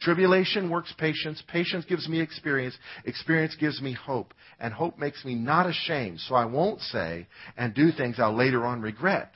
Tribulation 0.00 0.70
works 0.70 0.92
patience. 0.96 1.42
Patience 1.48 1.84
gives 1.84 2.08
me 2.08 2.20
experience. 2.20 2.76
Experience 3.04 3.56
gives 3.58 3.80
me 3.82 3.92
hope. 3.92 4.32
And 4.60 4.72
hope 4.72 4.98
makes 4.98 5.24
me 5.24 5.34
not 5.34 5.68
ashamed. 5.68 6.20
So 6.20 6.34
I 6.34 6.44
won't 6.44 6.80
say 6.80 7.26
and 7.56 7.74
do 7.74 7.90
things 7.90 8.16
I'll 8.18 8.36
later 8.36 8.64
on 8.64 8.80
regret. 8.80 9.32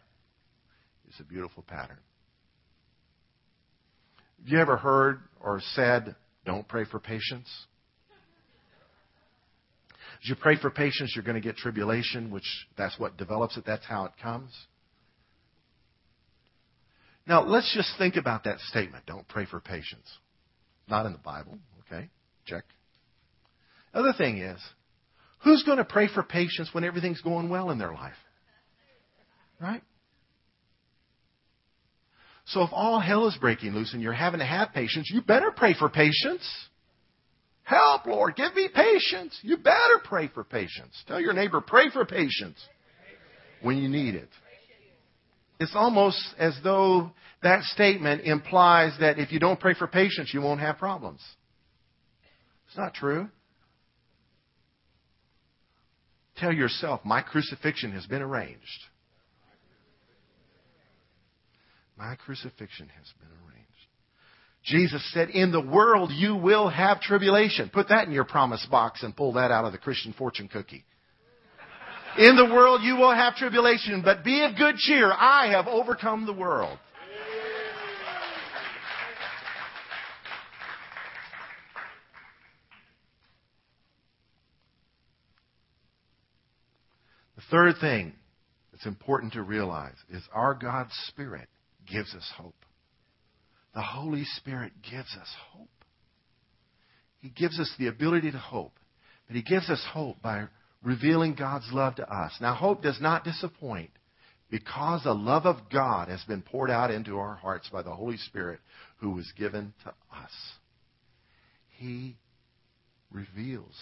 It's 1.08 1.20
a 1.20 1.24
beautiful 1.24 1.64
pattern. 1.66 1.98
Have 4.38 4.48
you 4.48 4.58
ever 4.58 4.76
heard 4.76 5.20
or 5.40 5.60
said, 5.74 6.14
don't 6.44 6.66
pray 6.66 6.84
for 6.84 6.98
patience? 7.00 7.48
As 10.22 10.28
you 10.28 10.36
pray 10.36 10.56
for 10.56 10.70
patience, 10.70 11.12
you're 11.14 11.24
going 11.24 11.40
to 11.40 11.46
get 11.46 11.56
tribulation, 11.56 12.30
which 12.30 12.46
that's 12.76 12.98
what 12.98 13.16
develops 13.16 13.56
it. 13.56 13.64
That's 13.66 13.84
how 13.84 14.04
it 14.04 14.12
comes. 14.22 14.50
Now, 17.26 17.42
let's 17.42 17.72
just 17.74 17.90
think 17.98 18.16
about 18.16 18.44
that 18.44 18.60
statement. 18.60 19.06
Don't 19.06 19.26
pray 19.26 19.46
for 19.46 19.60
patience. 19.60 20.08
Not 20.88 21.06
in 21.06 21.12
the 21.12 21.18
Bible. 21.18 21.58
Okay, 21.86 22.08
check. 22.46 22.64
Other 23.94 24.12
thing 24.12 24.38
is, 24.38 24.60
who's 25.42 25.62
going 25.64 25.78
to 25.78 25.84
pray 25.84 26.08
for 26.08 26.22
patience 26.22 26.70
when 26.72 26.84
everything's 26.84 27.20
going 27.20 27.48
well 27.48 27.70
in 27.70 27.78
their 27.78 27.92
life? 27.92 28.14
Right? 29.60 29.82
So 32.46 32.62
if 32.62 32.70
all 32.72 33.00
hell 33.00 33.28
is 33.28 33.36
breaking 33.40 33.72
loose 33.72 33.92
and 33.92 34.02
you're 34.02 34.12
having 34.12 34.40
to 34.40 34.46
have 34.46 34.72
patience, 34.72 35.10
you 35.12 35.22
better 35.22 35.52
pray 35.52 35.74
for 35.74 35.88
patience. 35.88 36.42
Help, 37.64 38.06
Lord, 38.06 38.36
give 38.36 38.54
me 38.54 38.68
patience. 38.74 39.38
You 39.42 39.56
better 39.56 40.00
pray 40.04 40.28
for 40.28 40.44
patience. 40.44 41.00
Tell 41.06 41.20
your 41.20 41.32
neighbor, 41.32 41.60
pray 41.60 41.90
for 41.90 42.04
patience 42.04 42.58
when 43.62 43.78
you 43.78 43.88
need 43.88 44.14
it. 44.14 44.28
It's 45.60 45.76
almost 45.76 46.18
as 46.38 46.58
though 46.64 47.12
that 47.42 47.62
statement 47.64 48.22
implies 48.22 48.96
that 49.00 49.18
if 49.18 49.30
you 49.30 49.38
don't 49.38 49.60
pray 49.60 49.74
for 49.74 49.86
patience, 49.86 50.34
you 50.34 50.40
won't 50.40 50.60
have 50.60 50.78
problems. 50.78 51.20
It's 52.66 52.76
not 52.76 52.94
true. 52.94 53.28
Tell 56.36 56.52
yourself, 56.52 57.04
my 57.04 57.22
crucifixion 57.22 57.92
has 57.92 58.06
been 58.06 58.22
arranged. 58.22 58.60
My 61.96 62.16
crucifixion 62.16 62.88
has 62.88 63.12
been 63.20 63.28
arranged. 63.28 63.71
Jesus 64.64 65.02
said, 65.12 65.30
In 65.30 65.50
the 65.50 65.60
world 65.60 66.12
you 66.12 66.36
will 66.36 66.68
have 66.68 67.00
tribulation. 67.00 67.68
Put 67.72 67.88
that 67.88 68.06
in 68.06 68.12
your 68.12 68.24
promise 68.24 68.64
box 68.70 69.02
and 69.02 69.16
pull 69.16 69.32
that 69.32 69.50
out 69.50 69.64
of 69.64 69.72
the 69.72 69.78
Christian 69.78 70.12
fortune 70.12 70.48
cookie. 70.48 70.84
In 72.18 72.36
the 72.36 72.44
world 72.44 72.82
you 72.82 72.96
will 72.96 73.14
have 73.14 73.36
tribulation, 73.36 74.02
but 74.04 74.22
be 74.22 74.44
of 74.44 74.56
good 74.56 74.76
cheer. 74.76 75.10
I 75.10 75.50
have 75.52 75.66
overcome 75.66 76.26
the 76.26 76.32
world. 76.32 76.78
The 87.36 87.42
third 87.50 87.74
thing 87.80 88.12
that's 88.70 88.86
important 88.86 89.32
to 89.32 89.42
realize 89.42 89.96
is 90.10 90.22
our 90.32 90.54
God's 90.54 90.92
Spirit 91.08 91.48
gives 91.90 92.14
us 92.14 92.30
hope. 92.36 92.54
The 93.74 93.82
Holy 93.82 94.24
Spirit 94.36 94.72
gives 94.82 95.16
us 95.16 95.28
hope. 95.50 95.68
He 97.20 97.28
gives 97.30 97.58
us 97.58 97.72
the 97.78 97.86
ability 97.86 98.32
to 98.32 98.38
hope, 98.38 98.78
but 99.26 99.36
He 99.36 99.42
gives 99.42 99.70
us 99.70 99.84
hope 99.92 100.20
by 100.20 100.46
revealing 100.82 101.34
God's 101.34 101.70
love 101.72 101.94
to 101.96 102.12
us. 102.12 102.32
Now, 102.40 102.54
hope 102.54 102.82
does 102.82 103.00
not 103.00 103.24
disappoint 103.24 103.90
because 104.50 105.04
the 105.04 105.14
love 105.14 105.46
of 105.46 105.70
God 105.72 106.08
has 106.08 106.22
been 106.24 106.42
poured 106.42 106.70
out 106.70 106.90
into 106.90 107.18
our 107.18 107.36
hearts 107.36 107.70
by 107.72 107.82
the 107.82 107.94
Holy 107.94 108.18
Spirit 108.18 108.60
who 108.98 109.10
was 109.10 109.32
given 109.38 109.72
to 109.84 109.90
us. 109.90 110.32
He 111.78 112.16
reveals 113.10 113.74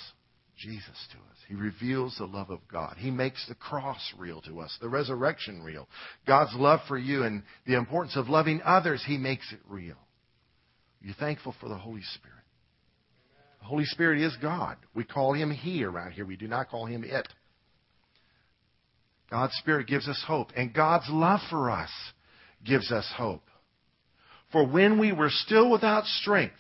Jesus 0.60 1.08
to 1.12 1.16
us. 1.16 1.36
He 1.48 1.54
reveals 1.54 2.16
the 2.18 2.26
love 2.26 2.50
of 2.50 2.60
God. 2.70 2.96
He 2.98 3.10
makes 3.10 3.46
the 3.48 3.54
cross 3.54 4.12
real 4.18 4.40
to 4.42 4.60
us, 4.60 4.76
the 4.80 4.88
resurrection 4.88 5.62
real. 5.62 5.88
God's 6.26 6.54
love 6.54 6.80
for 6.86 6.98
you 6.98 7.22
and 7.24 7.42
the 7.66 7.76
importance 7.76 8.16
of 8.16 8.28
loving 8.28 8.60
others, 8.64 9.02
He 9.06 9.16
makes 9.16 9.50
it 9.52 9.60
real. 9.68 9.96
Are 9.96 11.06
you 11.06 11.14
thankful 11.18 11.54
for 11.60 11.68
the 11.68 11.78
Holy 11.78 12.02
Spirit? 12.14 12.36
The 13.60 13.66
Holy 13.66 13.84
Spirit 13.86 14.20
is 14.20 14.36
God. 14.40 14.76
We 14.94 15.04
call 15.04 15.32
Him 15.32 15.50
He 15.50 15.82
around 15.82 16.12
here. 16.12 16.26
We 16.26 16.36
do 16.36 16.48
not 16.48 16.68
call 16.68 16.86
Him 16.86 17.04
it. 17.04 17.28
God's 19.30 19.54
Spirit 19.54 19.86
gives 19.86 20.08
us 20.08 20.22
hope, 20.26 20.48
and 20.56 20.74
God's 20.74 21.08
love 21.08 21.40
for 21.48 21.70
us 21.70 21.90
gives 22.64 22.92
us 22.92 23.10
hope. 23.16 23.42
For 24.52 24.66
when 24.66 24.98
we 24.98 25.12
were 25.12 25.30
still 25.30 25.70
without 25.70 26.04
strength, 26.04 26.54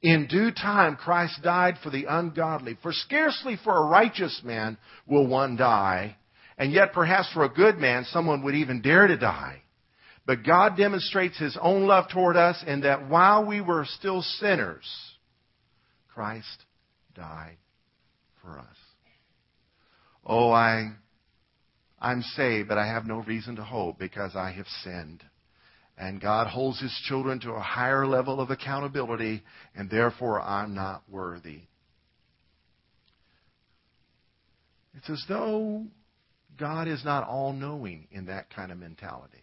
In 0.00 0.28
due 0.28 0.52
time, 0.52 0.96
Christ 0.96 1.42
died 1.42 1.78
for 1.82 1.90
the 1.90 2.04
ungodly. 2.08 2.78
For 2.82 2.92
scarcely 2.92 3.56
for 3.62 3.76
a 3.76 3.88
righteous 3.88 4.42
man 4.44 4.78
will 5.06 5.26
one 5.26 5.56
die, 5.56 6.16
and 6.56 6.72
yet 6.72 6.92
perhaps 6.92 7.32
for 7.32 7.44
a 7.44 7.48
good 7.48 7.78
man 7.78 8.04
someone 8.04 8.42
would 8.44 8.54
even 8.54 8.80
dare 8.80 9.08
to 9.08 9.16
die. 9.16 9.62
But 10.24 10.44
God 10.44 10.76
demonstrates 10.76 11.38
His 11.38 11.56
own 11.60 11.86
love 11.86 12.10
toward 12.10 12.36
us 12.36 12.62
in 12.66 12.82
that 12.82 13.08
while 13.08 13.44
we 13.44 13.60
were 13.60 13.86
still 13.86 14.22
sinners, 14.22 14.86
Christ 16.14 16.64
died 17.14 17.56
for 18.42 18.58
us. 18.58 18.66
Oh, 20.24 20.50
I, 20.52 20.92
I'm 21.98 22.22
saved, 22.22 22.68
but 22.68 22.78
I 22.78 22.86
have 22.86 23.06
no 23.06 23.22
reason 23.22 23.56
to 23.56 23.64
hope 23.64 23.98
because 23.98 24.36
I 24.36 24.52
have 24.52 24.66
sinned. 24.84 25.24
And 25.98 26.20
God 26.20 26.46
holds 26.46 26.80
His 26.80 26.96
children 27.08 27.40
to 27.40 27.52
a 27.52 27.60
higher 27.60 28.06
level 28.06 28.40
of 28.40 28.50
accountability, 28.50 29.42
and 29.74 29.90
therefore 29.90 30.40
I'm 30.40 30.74
not 30.74 31.02
worthy. 31.10 31.62
It's 34.96 35.10
as 35.10 35.24
though 35.28 35.86
God 36.58 36.88
is 36.88 37.04
not 37.04 37.26
all 37.26 37.52
knowing 37.52 38.06
in 38.12 38.26
that 38.26 38.54
kind 38.54 38.70
of 38.70 38.78
mentality. 38.78 39.42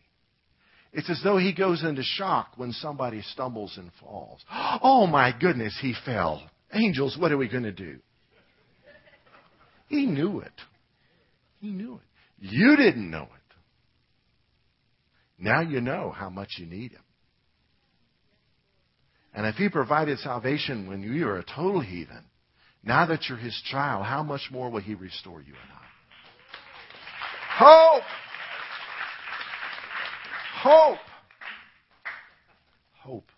It's 0.93 1.09
as 1.09 1.21
though 1.23 1.37
He 1.37 1.53
goes 1.53 1.83
into 1.83 2.03
shock 2.03 2.53
when 2.55 2.71
somebody 2.71 3.21
stumbles 3.21 3.77
and 3.77 3.91
falls. 3.99 4.43
Oh 4.81 5.07
my 5.07 5.33
goodness, 5.37 5.77
he 5.81 5.93
fell. 6.05 6.41
Angels, 6.73 7.17
what 7.17 7.31
are 7.31 7.37
we 7.37 7.47
going 7.47 7.63
to 7.63 7.71
do? 7.71 7.99
He 9.87 10.05
knew 10.05 10.39
it. 10.39 10.51
He 11.59 11.69
knew 11.69 11.95
it. 11.95 12.01
You 12.39 12.75
didn't 12.75 13.09
know 13.09 13.23
it. 13.23 13.34
Now 15.37 15.61
you 15.61 15.81
know 15.81 16.11
how 16.15 16.29
much 16.29 16.55
you 16.57 16.65
need 16.65 16.91
Him. 16.91 17.01
And 19.33 19.45
if 19.45 19.55
He 19.55 19.69
provided 19.69 20.19
salvation 20.19 20.87
when 20.87 21.01
you 21.03 21.25
were 21.25 21.39
a 21.39 21.43
total 21.43 21.81
heathen, 21.81 22.23
now 22.83 23.05
that 23.07 23.27
you're 23.27 23.37
His 23.37 23.59
child, 23.69 24.05
how 24.05 24.23
much 24.23 24.49
more 24.51 24.69
will 24.69 24.81
He 24.81 24.95
restore 24.95 25.41
you 25.41 25.53
and 25.53 25.71
I? 25.73 25.85
Hope! 27.57 28.03
Hope! 30.61 30.99
Hope. 33.01 33.31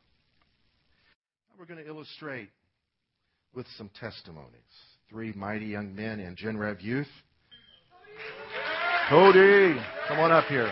Now 1.50 1.60
we're 1.60 1.66
going 1.66 1.84
to 1.84 1.88
illustrate 1.88 2.50
with 3.54 3.66
some 3.78 3.90
testimonies. 4.00 4.54
Three 5.10 5.34
mighty 5.34 5.66
young 5.66 5.96
men 5.96 6.20
in 6.20 6.36
Gen 6.36 6.58
Rev 6.58 6.80
Youth. 6.80 7.08
Cody, 9.10 9.76
come 10.08 10.20
on 10.20 10.32
up 10.32 10.46
here. 10.46 10.72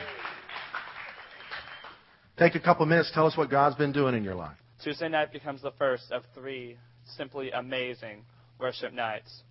Take 2.37 2.55
a 2.55 2.59
couple 2.59 2.85
minutes. 2.85 3.11
Tell 3.13 3.25
us 3.25 3.37
what 3.37 3.49
God's 3.49 3.77
been 3.77 3.93
doing 3.93 4.13
in 4.13 4.23
your 4.23 4.35
life. 4.35 4.57
Tuesday 4.83 5.07
night 5.07 5.31
becomes 5.31 5.61
the 5.61 5.71
first 5.71 6.11
of 6.11 6.23
three 6.33 6.77
simply 7.15 7.49
amazing 7.51 8.25
worship 8.59 8.91
nights. 8.91 9.43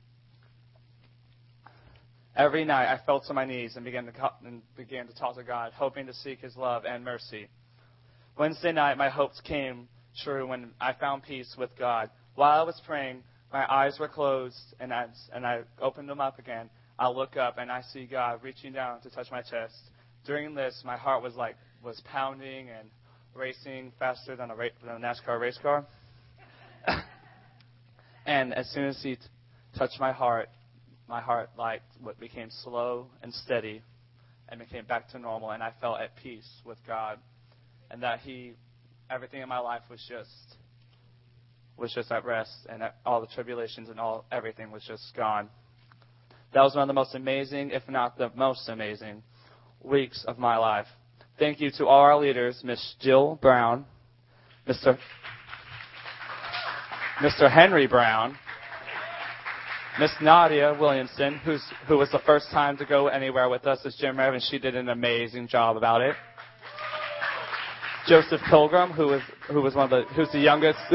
Every 2.36 2.64
night 2.66 2.92
I 2.92 3.00
fell 3.06 3.20
to 3.20 3.32
my 3.32 3.46
knees 3.46 3.76
and 3.76 3.86
began 3.86 4.04
to, 4.04 4.12
and 4.44 4.60
began 4.76 5.06
to 5.06 5.14
talk 5.14 5.36
to 5.36 5.44
God, 5.44 5.72
hoping 5.72 6.06
to 6.06 6.12
seek 6.12 6.40
His 6.40 6.56
love 6.56 6.84
and 6.84 7.02
mercy. 7.02 7.48
Wednesday 8.36 8.72
night, 8.72 8.98
my 8.98 9.08
hopes 9.08 9.40
came 9.40 9.88
true 10.22 10.46
when 10.46 10.72
I 10.78 10.92
found 10.92 11.22
peace 11.22 11.54
with 11.56 11.70
God. 11.78 12.10
While 12.34 12.60
I 12.60 12.64
was 12.64 12.80
praying, 12.84 13.22
my 13.50 13.64
eyes 13.72 13.98
were 13.98 14.08
closed, 14.08 14.74
and 14.78 14.92
I, 14.92 15.06
and 15.32 15.46
I 15.46 15.60
opened 15.80 16.08
them 16.08 16.20
up 16.20 16.38
again. 16.38 16.68
I 16.98 17.08
look 17.08 17.36
up 17.38 17.56
and 17.56 17.72
I 17.72 17.80
see 17.80 18.04
God 18.04 18.40
reaching 18.42 18.72
down 18.74 19.00
to 19.02 19.10
touch 19.10 19.30
my 19.30 19.40
chest. 19.40 19.74
During 20.26 20.54
this, 20.54 20.82
my 20.84 20.96
heart 20.96 21.22
was 21.22 21.34
like 21.34 21.56
was 21.84 22.00
pounding 22.10 22.70
and 22.70 22.88
racing 23.34 23.92
faster 23.98 24.36
than 24.36 24.50
a, 24.50 24.56
than 24.56 24.96
a 24.96 24.98
NASCAR 24.98 25.38
race 25.38 25.58
car. 25.60 25.86
and 28.26 28.54
as 28.54 28.68
soon 28.70 28.84
as 28.84 29.00
He 29.02 29.16
t- 29.16 29.22
touched 29.76 30.00
my 30.00 30.12
heart, 30.12 30.48
my 31.08 31.20
heart 31.20 31.50
like 31.58 31.82
what 32.00 32.18
became 32.18 32.48
slow 32.62 33.06
and 33.22 33.32
steady, 33.32 33.82
and 34.48 34.60
became 34.60 34.84
back 34.84 35.08
to 35.10 35.18
normal, 35.18 35.50
and 35.50 35.62
I 35.62 35.72
felt 35.80 36.00
at 36.00 36.16
peace 36.16 36.48
with 36.64 36.78
God, 36.86 37.18
and 37.90 38.02
that 38.02 38.20
He, 38.20 38.54
everything 39.10 39.42
in 39.42 39.48
my 39.48 39.58
life 39.58 39.82
was 39.90 40.00
just 40.08 40.56
was 41.76 41.92
just 41.92 42.10
at 42.12 42.24
rest, 42.24 42.66
and 42.68 42.82
all 43.04 43.20
the 43.20 43.26
tribulations 43.26 43.88
and 43.88 43.98
all 43.98 44.24
everything 44.30 44.70
was 44.70 44.84
just 44.86 45.12
gone. 45.16 45.48
That 46.52 46.62
was 46.62 46.74
one 46.74 46.82
of 46.82 46.88
the 46.88 46.94
most 46.94 47.16
amazing, 47.16 47.70
if 47.70 47.82
not 47.88 48.16
the 48.16 48.30
most 48.36 48.68
amazing, 48.68 49.24
weeks 49.82 50.24
of 50.28 50.38
my 50.38 50.56
life. 50.56 50.86
Thank 51.36 51.60
you 51.60 51.72
to 51.78 51.86
all 51.86 52.00
our 52.00 52.16
leaders, 52.16 52.60
Miss 52.62 52.94
Jill 53.00 53.40
Brown, 53.42 53.86
Mr. 54.68 54.96
Mr. 57.18 57.50
Henry 57.50 57.88
Brown, 57.88 58.38
Miss 59.98 60.12
Nadia 60.22 60.76
Williamson, 60.78 61.40
who's, 61.44 61.60
who 61.88 61.98
was 61.98 62.08
the 62.12 62.20
first 62.20 62.46
time 62.52 62.76
to 62.76 62.84
go 62.84 63.08
anywhere 63.08 63.48
with 63.48 63.66
us 63.66 63.80
as 63.84 63.96
Gen 63.96 64.16
Rev, 64.16 64.34
and 64.34 64.42
she 64.44 64.60
did 64.60 64.76
an 64.76 64.88
amazing 64.88 65.48
job 65.48 65.76
about 65.76 66.02
it. 66.02 66.14
Joseph 68.06 68.40
Pilgrim, 68.48 68.92
who 68.92 69.06
was 69.06 69.22
who 69.50 69.60
was 69.60 69.74
one 69.74 69.90
of 69.90 69.90
the 69.90 70.04
who's 70.14 70.30
the 70.30 70.38
youngest 70.38 70.78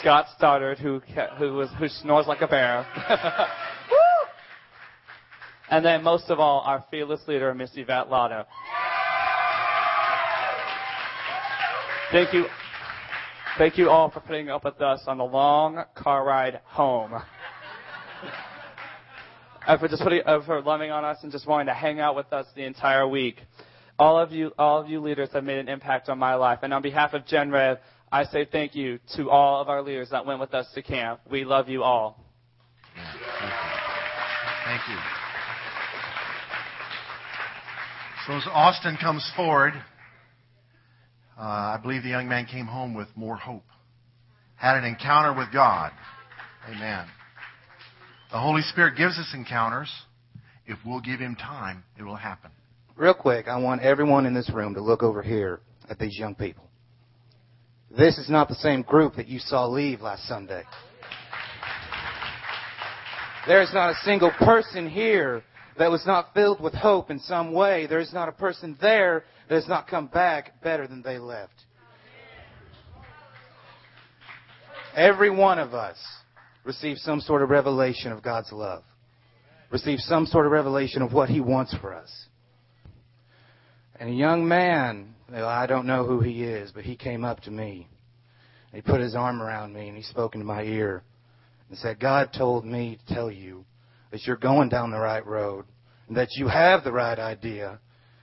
Scott 0.00 0.26
Stoddard, 0.36 0.78
who 0.78 1.00
who 1.38 1.52
was 1.52 1.68
who 1.78 1.86
snores 1.86 2.26
like 2.26 2.40
a 2.40 2.48
bear. 2.48 2.84
and 5.70 5.84
then 5.84 6.02
most 6.02 6.30
of 6.30 6.38
all, 6.38 6.60
our 6.60 6.84
fearless 6.90 7.20
leader, 7.26 7.52
Miss 7.54 7.70
Yvette 7.74 8.08
Lotto. 8.08 8.44
Thank 12.12 12.32
you. 12.32 12.46
Thank 13.58 13.78
you 13.78 13.90
all 13.90 14.10
for 14.10 14.20
putting 14.20 14.48
up 14.48 14.64
with 14.64 14.80
us 14.80 15.02
on 15.06 15.18
the 15.18 15.24
long 15.24 15.82
car 15.94 16.24
ride 16.24 16.60
home. 16.64 17.14
and 19.66 19.80
for 19.80 19.88
just 19.88 20.02
putting, 20.02 20.22
uh, 20.24 20.40
for 20.44 20.60
loving 20.60 20.90
on 20.90 21.04
us 21.04 21.18
and 21.22 21.32
just 21.32 21.46
wanting 21.46 21.66
to 21.66 21.74
hang 21.74 21.98
out 21.98 22.14
with 22.14 22.32
us 22.32 22.46
the 22.54 22.64
entire 22.64 23.08
week. 23.08 23.40
All 23.98 24.18
of 24.18 24.30
you, 24.30 24.52
all 24.58 24.80
of 24.80 24.88
you 24.88 25.00
leaders 25.00 25.30
have 25.32 25.42
made 25.42 25.58
an 25.58 25.68
impact 25.68 26.08
on 26.08 26.18
my 26.18 26.34
life. 26.34 26.60
And 26.62 26.72
on 26.72 26.82
behalf 26.82 27.14
of 27.14 27.26
Gen 27.26 27.50
Rev, 27.50 27.78
I 28.12 28.24
say 28.24 28.44
thank 28.50 28.74
you 28.74 29.00
to 29.16 29.30
all 29.30 29.60
of 29.60 29.68
our 29.68 29.82
leaders 29.82 30.10
that 30.10 30.24
went 30.24 30.38
with 30.38 30.54
us 30.54 30.70
to 30.74 30.82
camp. 30.82 31.20
We 31.28 31.44
love 31.44 31.68
you 31.68 31.82
all. 31.82 32.24
Yeah, 32.94 33.12
thank, 34.64 34.82
you. 34.86 34.96
thank 34.96 35.00
you. 35.00 35.15
So 38.26 38.32
as 38.32 38.42
Austin 38.52 38.98
comes 39.00 39.30
forward, 39.36 39.72
uh, 41.38 41.40
I 41.40 41.78
believe 41.80 42.02
the 42.02 42.08
young 42.08 42.28
man 42.28 42.46
came 42.46 42.66
home 42.66 42.92
with 42.92 43.06
more 43.14 43.36
hope, 43.36 43.62
had 44.56 44.76
an 44.76 44.84
encounter 44.84 45.32
with 45.32 45.52
God. 45.52 45.92
Amen. 46.68 47.06
The 48.32 48.40
Holy 48.40 48.62
Spirit 48.62 48.96
gives 48.96 49.16
us 49.16 49.30
encounters. 49.32 49.92
If 50.66 50.76
we'll 50.84 51.00
give 51.00 51.20
Him 51.20 51.36
time, 51.36 51.84
it 51.96 52.02
will 52.02 52.16
happen. 52.16 52.50
Real 52.96 53.14
quick, 53.14 53.46
I 53.46 53.58
want 53.58 53.82
everyone 53.82 54.26
in 54.26 54.34
this 54.34 54.50
room 54.52 54.74
to 54.74 54.80
look 54.80 55.04
over 55.04 55.22
here 55.22 55.60
at 55.88 56.00
these 56.00 56.18
young 56.18 56.34
people. 56.34 56.68
This 57.96 58.18
is 58.18 58.28
not 58.28 58.48
the 58.48 58.56
same 58.56 58.82
group 58.82 59.14
that 59.16 59.28
you 59.28 59.38
saw 59.38 59.66
leave 59.66 60.00
last 60.00 60.26
Sunday. 60.26 60.64
There 63.46 63.62
is 63.62 63.72
not 63.72 63.90
a 63.90 63.94
single 64.02 64.32
person 64.40 64.90
here 64.90 65.44
that 65.78 65.90
was 65.90 66.04
not 66.06 66.32
filled 66.34 66.60
with 66.60 66.74
hope 66.74 67.10
in 67.10 67.18
some 67.20 67.52
way. 67.52 67.86
There 67.86 67.98
is 67.98 68.12
not 68.12 68.28
a 68.28 68.32
person 68.32 68.76
there 68.80 69.24
that 69.48 69.54
has 69.54 69.68
not 69.68 69.88
come 69.88 70.06
back 70.06 70.62
better 70.62 70.86
than 70.86 71.02
they 71.02 71.18
left. 71.18 71.52
Every 74.94 75.30
one 75.30 75.58
of 75.58 75.74
us 75.74 75.98
received 76.64 77.00
some 77.00 77.20
sort 77.20 77.42
of 77.42 77.50
revelation 77.50 78.12
of 78.12 78.22
God's 78.22 78.50
love, 78.50 78.82
received 79.70 80.00
some 80.02 80.26
sort 80.26 80.46
of 80.46 80.52
revelation 80.52 81.02
of 81.02 81.12
what 81.12 81.28
He 81.28 81.40
wants 81.40 81.74
for 81.80 81.94
us. 81.94 82.10
And 84.00 84.10
a 84.10 84.12
young 84.12 84.46
man 84.48 85.14
I 85.32 85.66
don't 85.66 85.86
know 85.86 86.04
who 86.04 86.20
he 86.20 86.44
is, 86.44 86.70
but 86.72 86.84
he 86.84 86.96
came 86.96 87.24
up 87.24 87.40
to 87.42 87.50
me. 87.50 87.88
He 88.72 88.80
put 88.80 89.00
his 89.00 89.14
arm 89.14 89.42
around 89.42 89.72
me 89.72 89.88
and 89.88 89.96
he 89.96 90.02
spoke 90.02 90.34
into 90.34 90.46
my 90.46 90.62
ear 90.62 91.02
and 91.68 91.78
said, 91.78 91.98
God 91.98 92.30
told 92.36 92.64
me 92.64 92.98
to 93.06 93.14
tell 93.14 93.30
you 93.30 93.64
that 94.16 94.26
you're 94.26 94.36
going 94.36 94.70
down 94.70 94.90
the 94.90 94.98
right 94.98 95.26
road 95.26 95.66
and 96.08 96.16
that 96.16 96.30
you 96.36 96.48
have 96.48 96.84
the 96.84 96.92
right 96.92 97.18
idea 97.18 97.78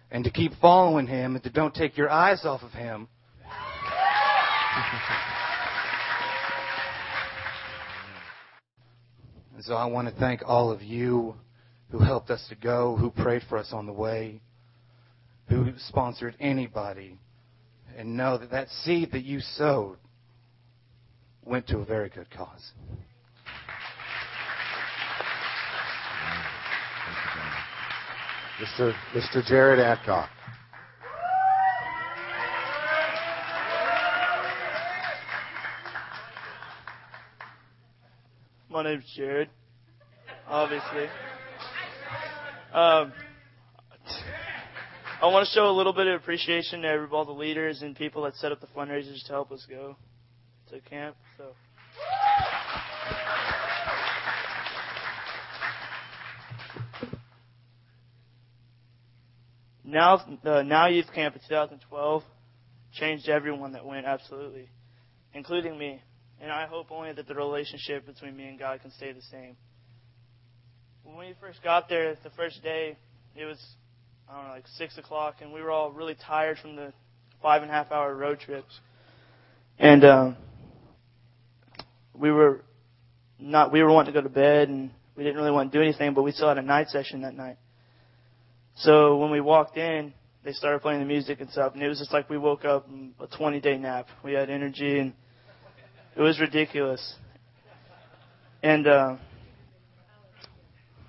and 0.09 0.23
to 0.23 0.31
keep 0.31 0.51
following 0.59 1.05
him 1.05 1.35
and 1.35 1.43
to 1.43 1.51
don't 1.51 1.75
take 1.75 1.95
your 1.95 2.09
eyes 2.09 2.45
off 2.45 2.63
of 2.63 2.71
him. 2.71 3.07
and 9.53 9.63
so 9.63 9.75
I 9.75 9.85
want 9.85 10.07
to 10.07 10.15
thank 10.19 10.41
all 10.43 10.71
of 10.71 10.81
you 10.81 11.35
who 11.91 11.99
helped 11.99 12.31
us 12.31 12.43
to 12.49 12.55
go, 12.55 12.95
who 12.95 13.11
prayed 13.11 13.43
for 13.47 13.59
us 13.59 13.69
on 13.71 13.85
the 13.85 13.93
way 13.93 14.41
who 15.47 15.73
sponsored 15.77 16.35
anybody 16.39 17.19
and 17.95 18.17
know 18.17 18.39
that 18.39 18.49
that 18.49 18.67
seed 18.83 19.11
that 19.11 19.23
you 19.23 19.39
sowed 19.39 19.97
went 21.43 21.67
to 21.67 21.77
a 21.77 21.85
very 21.85 22.09
good 22.09 22.31
cause. 22.31 22.71
Mr. 28.59 28.93
Mr. 29.13 29.43
Jared 29.45 29.79
Atcock. 29.79 30.29
My 38.69 38.83
name's 38.83 39.05
Jared, 39.15 39.49
obviously. 40.47 41.05
Um, 42.73 43.13
I 45.21 45.27
want 45.27 45.47
to 45.47 45.53
show 45.53 45.69
a 45.69 45.71
little 45.71 45.93
bit 45.93 46.07
of 46.07 46.21
appreciation 46.21 46.81
to 46.81 47.07
all 47.11 47.25
the 47.25 47.31
leaders 47.31 47.81
and 47.81 47.95
people 47.95 48.23
that 48.23 48.35
set 48.35 48.51
up 48.51 48.61
the 48.61 48.67
fundraisers 48.67 49.25
to 49.25 49.31
help 49.31 49.51
us 49.51 49.65
go 49.67 49.95
to 50.69 50.79
camp. 50.81 51.15
So. 51.37 51.53
Now, 59.93 60.25
uh, 60.43 60.63
now 60.63 60.87
youth 60.87 61.13
camp 61.13 61.35
in 61.35 61.41
2012 61.47 62.23
changed 62.93 63.29
everyone 63.29 63.73
that 63.73 63.85
went 63.85 64.07
absolutely, 64.07 64.67
including 65.35 65.77
me. 65.77 66.01
And 66.41 66.51
I 66.51 66.65
hope 66.65 66.91
only 66.91 67.13
that 67.13 67.27
the 67.27 67.35
relationship 67.35 68.07
between 68.07 68.35
me 68.35 68.47
and 68.47 68.57
God 68.57 68.81
can 68.81 68.89
stay 68.89 69.11
the 69.11 69.21
same. 69.21 69.55
When 71.03 71.15
we 71.17 71.35
first 71.39 71.63
got 71.63 71.89
there, 71.89 72.17
the 72.23 72.31
first 72.31 72.63
day, 72.63 72.97
it 73.35 73.45
was 73.45 73.63
I 74.27 74.35
don't 74.35 74.47
know, 74.47 74.53
like 74.53 74.67
six 74.77 74.97
o'clock, 74.97 75.35
and 75.41 75.53
we 75.53 75.61
were 75.61 75.69
all 75.69 75.91
really 75.91 76.15
tired 76.15 76.57
from 76.57 76.75
the 76.75 76.91
five 77.43 77.61
and 77.61 77.69
a 77.69 77.73
half 77.73 77.91
hour 77.91 78.15
road 78.15 78.39
trips, 78.39 78.79
and 79.77 80.03
um, 80.03 80.37
we 82.15 82.31
were 82.31 82.63
not 83.37 83.71
we 83.71 83.83
were 83.83 83.91
wanting 83.91 84.11
to 84.11 84.19
go 84.19 84.23
to 84.23 84.33
bed, 84.33 84.69
and 84.69 84.89
we 85.15 85.23
didn't 85.23 85.37
really 85.37 85.51
want 85.51 85.71
to 85.71 85.77
do 85.77 85.83
anything, 85.83 86.15
but 86.15 86.23
we 86.23 86.31
still 86.31 86.47
had 86.47 86.57
a 86.57 86.63
night 86.63 86.89
session 86.89 87.21
that 87.21 87.35
night. 87.35 87.57
So 88.75 89.17
when 89.17 89.31
we 89.31 89.39
walked 89.39 89.77
in, 89.77 90.13
they 90.43 90.51
started 90.51 90.81
playing 90.81 90.99
the 90.99 91.05
music 91.05 91.39
and 91.39 91.49
stuff, 91.49 91.73
and 91.73 91.81
it 91.81 91.87
was 91.87 91.99
just 91.99 92.11
like 92.11 92.29
we 92.29 92.37
woke 92.37 92.65
up 92.65 92.87
a 93.19 93.27
20 93.27 93.61
day 93.61 93.77
nap. 93.77 94.07
We 94.23 94.33
had 94.33 94.49
energy, 94.49 94.99
and 94.99 95.13
it 96.15 96.21
was 96.21 96.39
ridiculous. 96.39 97.15
And 98.61 98.87
uh, 98.87 99.17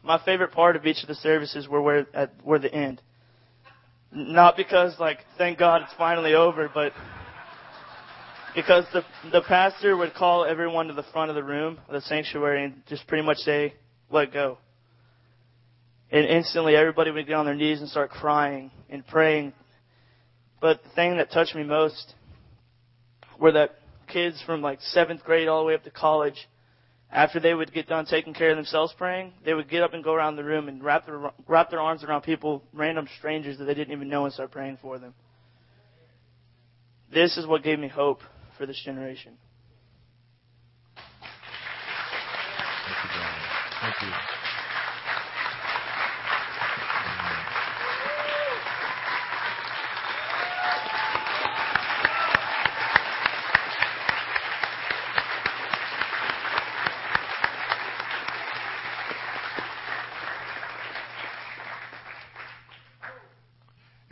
my 0.03 0.21
favorite 0.25 0.53
part 0.53 0.77
of 0.77 0.87
each 0.87 1.03
of 1.03 1.09
the 1.09 1.15
services 1.15 1.67
were 1.67 1.81
where 1.81 2.07
at 2.15 2.33
were 2.45 2.59
the 2.59 2.73
end. 2.73 3.01
Not 4.13 4.57
because 4.57 4.95
like 5.01 5.19
thank 5.39 5.59
God 5.59 5.83
it's 5.83 5.95
finally 5.99 6.35
over, 6.35 6.71
but 6.73 6.93
because 8.55 8.85
the 8.93 9.03
the 9.33 9.43
pastor 9.43 9.97
would 9.97 10.15
call 10.15 10.45
everyone 10.45 10.87
to 10.89 10.95
the 10.95 11.03
front 11.13 11.31
of 11.31 11.35
the 11.35 11.43
room, 11.43 11.79
the 11.91 12.01
sanctuary, 12.03 12.65
and 12.65 12.83
just 12.87 13.07
pretty 13.09 13.25
much 13.25 13.39
say, 13.39 13.75
"Let 14.11 14.33
go." 14.33 14.59
And 16.11 16.27
instantly, 16.27 16.77
everybody 16.77 17.11
would 17.11 17.27
get 17.27 17.35
on 17.35 17.47
their 17.47 17.55
knees 17.55 17.81
and 17.81 17.89
start 17.89 18.11
crying 18.11 18.71
and 18.89 19.07
praying. 19.07 19.53
But 20.61 20.83
the 20.83 20.91
thing 20.91 21.17
that 21.17 21.31
touched 21.33 21.55
me 21.55 21.65
most 21.65 22.15
were 23.39 23.53
that 23.53 23.77
kids 24.07 24.43
from 24.47 24.63
like 24.63 24.81
seventh 24.81 25.25
grade 25.25 25.49
all 25.49 25.61
the 25.61 25.67
way 25.67 25.75
up 25.75 25.83
to 25.85 25.91
college 25.91 26.49
after 27.15 27.39
they 27.39 27.55
would 27.55 27.73
get 27.73 27.87
done 27.87 28.07
taking 28.07 28.35
care 28.35 28.51
of 28.51 28.57
themselves 28.57 28.93
praying, 28.99 29.33
they 29.45 29.55
would 29.55 29.71
get 29.71 29.83
up 29.83 29.95
and 29.95 30.03
go 30.03 30.13
around 30.13 30.35
the 30.37 30.43
room 30.43 30.69
and 30.69 30.83
wrap 30.83 31.07
their 31.07 31.31
wrap 31.47 31.71
their 31.71 31.81
arms 31.81 32.03
around 32.03 32.23
people, 32.23 32.63
random 32.73 33.09
strangers 33.19 33.57
that 33.59 33.65
they 33.65 33.75
didn't 33.75 33.93
even 33.93 34.09
know, 34.09 34.25
and 34.25 34.35
start 34.35 34.51
praying 34.51 34.79
for 34.83 34.99
them. 34.99 35.15
This 37.13 37.37
is 37.37 37.47
what 37.47 37.63
gave 37.63 37.79
me 37.79 37.87
hope 37.87 38.21
for 38.59 38.67
this 38.67 38.81
generation. 38.85 39.39
Thank 42.87 43.15
you, 43.15 43.21
Thank 43.81 44.03
you. 44.03 44.34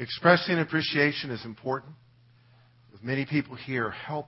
Expressing 0.03 0.59
appreciation 0.59 1.31
is 1.31 1.45
important. 1.45 1.93
Many 3.05 3.25
people 3.25 3.55
here, 3.55 3.91
help 3.91 4.27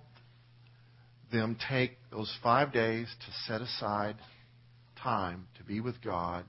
them 1.33 1.57
take 1.69 1.97
those 2.13 2.33
five 2.45 2.73
days 2.73 3.09
to 3.09 3.33
set 3.47 3.61
aside 3.61 4.17
time 5.01 5.49
to 5.59 5.65
be 5.65 5.81
with 5.81 6.01
God 6.03 6.45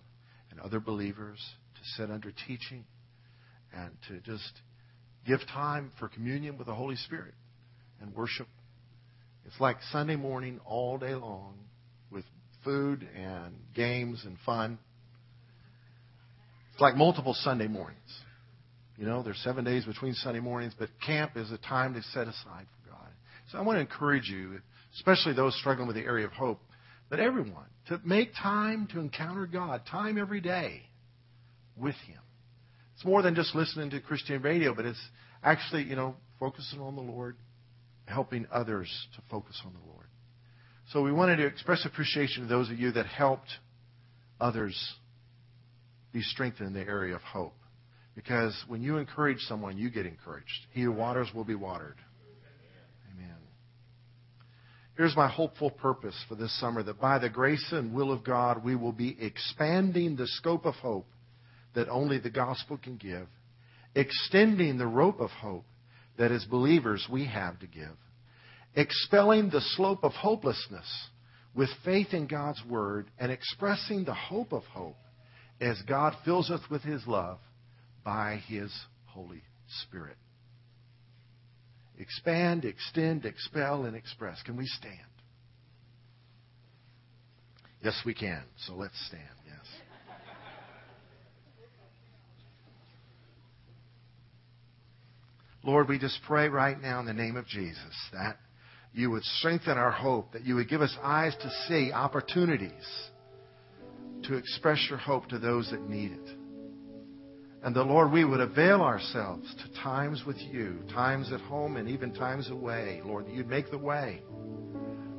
and 0.52 0.60
other 0.60 0.80
believers, 0.80 1.40
to 1.76 1.82
sit 1.98 2.12
under 2.12 2.32
teaching, 2.48 2.86
and 3.76 3.92
to 4.08 4.20
just 4.20 4.62
give 5.26 5.40
time 5.52 5.92
for 6.00 6.08
communion 6.08 6.58
with 6.58 6.68
the 6.68 6.74
Holy 6.76 6.96
Spirit 6.96 7.34
and 8.02 8.14
worship. 8.16 8.48
It's 9.46 9.60
like 9.60 9.78
Sunday 9.92 10.16
morning 10.16 10.60
all 10.66 11.00
day 11.00 11.16
long 11.16 11.56
with 12.12 12.26
food 12.64 13.08
and 13.16 13.56
games 13.76 14.22
and 14.24 14.38
fun. 14.46 14.78
It's 16.74 16.82
like 16.82 16.96
multiple 16.96 17.36
Sunday 17.36 17.68
mornings. 17.68 18.00
You 18.98 19.06
know, 19.06 19.24
there's 19.24 19.39
seven 19.39 19.66
days 19.66 19.86
between 19.86 20.14
Sunday 20.14 20.39
mornings, 20.39 20.74
but 20.78 20.89
camp 21.06 21.32
is 21.36 21.52
a 21.52 21.58
time 21.58 21.93
to 21.96 22.02
set 22.02 22.28
aside 22.28 22.66
for 22.84 22.91
God. 22.91 23.10
So 23.52 23.58
I 23.58 23.62
want 23.62 23.78
to 23.78 23.82
encourage 23.82 24.30
you, 24.30 24.60
especially 24.96 25.34
those 25.34 25.58
struggling 25.60 25.88
with 25.88 25.98
the 25.98 26.04
area 26.04 26.26
of 26.26 26.32
hope, 26.32 26.60
but 27.10 27.20
everyone, 27.20 27.66
to 27.88 28.00
make 28.04 28.32
time 28.41 28.88
to 28.93 29.00
encounter 29.00 29.46
God, 29.46 29.82
time 29.89 30.18
every 30.18 30.41
day 30.41 30.82
with 31.76 31.96
Him. 32.08 32.20
It's 32.96 33.06
more 33.06 33.22
than 33.22 33.36
just 33.36 33.54
listening 33.54 33.89
to 33.91 34.00
Christian 34.00 34.41
radio, 34.41 34.74
but 34.74 34.86
it's 34.86 35.10
actually, 35.43 35.84
you 35.84 35.96
know, 35.96 36.16
focusing 36.39 36.80
on 36.80 36.96
the 36.96 37.02
Lord, 37.02 37.36
helping 38.06 38.48
others 38.52 38.89
to 39.16 39.22
focus 39.30 39.62
on 39.66 39.74
the 39.74 39.91
Lord. 39.91 40.06
So 40.91 41.02
we 41.02 41.12
wanted 41.12 41.38
to 41.38 41.46
express 41.46 41.86
appreciation 41.86 42.43
to 42.43 42.50
those 42.50 42.70
of 42.70 42.80
you 42.80 42.91
that 42.93 43.06
helped 43.06 43.50
others 44.39 44.96
be 46.14 46.22
strengthened 46.22 46.70
in 46.70 46.74
the 46.74 46.88
area 46.89 47.16
of 47.16 47.22
hope. 47.22 47.54
Because 48.16 48.55
when 48.68 48.82
you 48.82 48.97
encourage 48.97 49.39
someone, 49.41 49.78
you 49.78 49.89
get 49.89 50.05
encouraged. 50.05 50.68
He 50.72 50.82
who 50.82 50.91
waters 50.91 51.28
will 51.36 51.43
be 51.43 51.55
watered. 51.55 51.97
Amen. 53.13 53.36
Here's 54.95 55.16
my 55.16 55.28
hopeful 55.28 55.70
purpose 55.70 56.16
for 56.30 56.36
this 56.36 56.57
summer 56.59 56.82
that 56.84 57.01
by 57.01 57.20
the 57.20 57.30
grace 57.30 57.68
and 57.72 57.93
will 57.93 58.13
of 58.13 58.24
God, 58.24 58.63
we 58.63 58.76
will 58.76 58.93
be 58.93 59.18
expanding 59.20 60.16
the 60.16 60.28
scope 60.28 60.66
of 60.66 60.76
hope 60.76 61.07
that 61.74 61.89
only 61.89 62.18
the 62.18 62.30
gospel 62.30 62.78
can 62.78 62.95
give, 62.95 63.28
extending 63.93 64.78
the 64.78 64.88
rope 64.88 65.20
of 65.20 65.30
hope 65.30 65.66
that 66.18 66.32
as 66.32 66.45
believers 66.45 67.05
we 67.11 67.26
have 67.26 67.59
to 67.59 67.68
give, 67.68 67.97
expelling 68.76 69.49
the 69.49 69.61
slope 69.76 70.05
of 70.05 70.13
hopelessness 70.13 71.09
with 71.53 71.70
faith 71.84 72.13
in 72.13 72.28
God's 72.28 72.61
word, 72.66 73.09
and 73.18 73.32
expressing 73.32 74.03
the 74.03 74.13
hope 74.13 74.51
of 74.51 74.63
hope 74.63 74.97
as 75.61 75.82
God 75.88 76.13
fills 76.26 76.51
us 76.51 76.61
with 76.70 76.82
his 76.82 77.05
love 77.07 77.39
by 78.06 78.39
His 78.47 78.72
Holy 79.08 79.41
Spirit. 79.84 80.16
Expand, 81.97 82.64
extend, 82.64 83.26
expel, 83.26 83.86
and 83.86 83.95
express. 83.95 84.41
Can 84.43 84.56
we 84.56 84.66
stand? 84.66 84.93
Yes, 87.82 87.99
we 88.06 88.14
can. 88.14 88.43
So 88.66 88.74
let's 88.74 88.93
stand. 89.08 89.24
Yes. 89.45 89.66
Lord, 95.64 95.89
we 95.89 95.97
just 95.97 96.20
pray 96.28 96.47
right 96.47 96.80
now 96.80 96.99
in 96.99 97.06
the 97.06 97.14
name 97.14 97.38
of 97.38 97.47
Jesus 97.47 97.80
that 98.14 98.38
you 98.93 99.10
would 99.12 99.24
strengthen 99.24 99.78
our 99.78 99.91
hope, 99.91 100.34
that 100.34 100.45
you 100.45 100.56
would 100.56 100.70
give 100.70 100.82
us 100.82 100.95
eyes 101.01 101.36
to 101.41 101.49
see 101.68 101.91
opportunities 101.91 102.72
to 104.24 104.36
express 104.36 104.86
your 104.89 104.99
hope 104.99 105.28
to 105.30 105.39
those 105.39 105.70
that 105.72 105.82
need 105.89 106.12
it. 106.12 106.45
And 107.66 107.76
the 107.76 107.82
Lord, 107.82 108.11
we 108.11 108.24
would 108.24 108.41
avail 108.41 108.84
ourselves 108.84 109.51
to 109.55 109.82
times 109.82 110.24
with 110.24 110.38
you, 110.38 110.84
times 110.93 111.32
at 111.34 111.41
home 111.41 111.78
and 111.78 111.89
even 111.89 112.13
times 112.13 112.51
away. 112.51 113.01
Lord, 113.03 113.26
that 113.26 113.34
you'd 113.34 113.49
make 113.49 113.72
the 113.72 113.78
way 113.80 114.22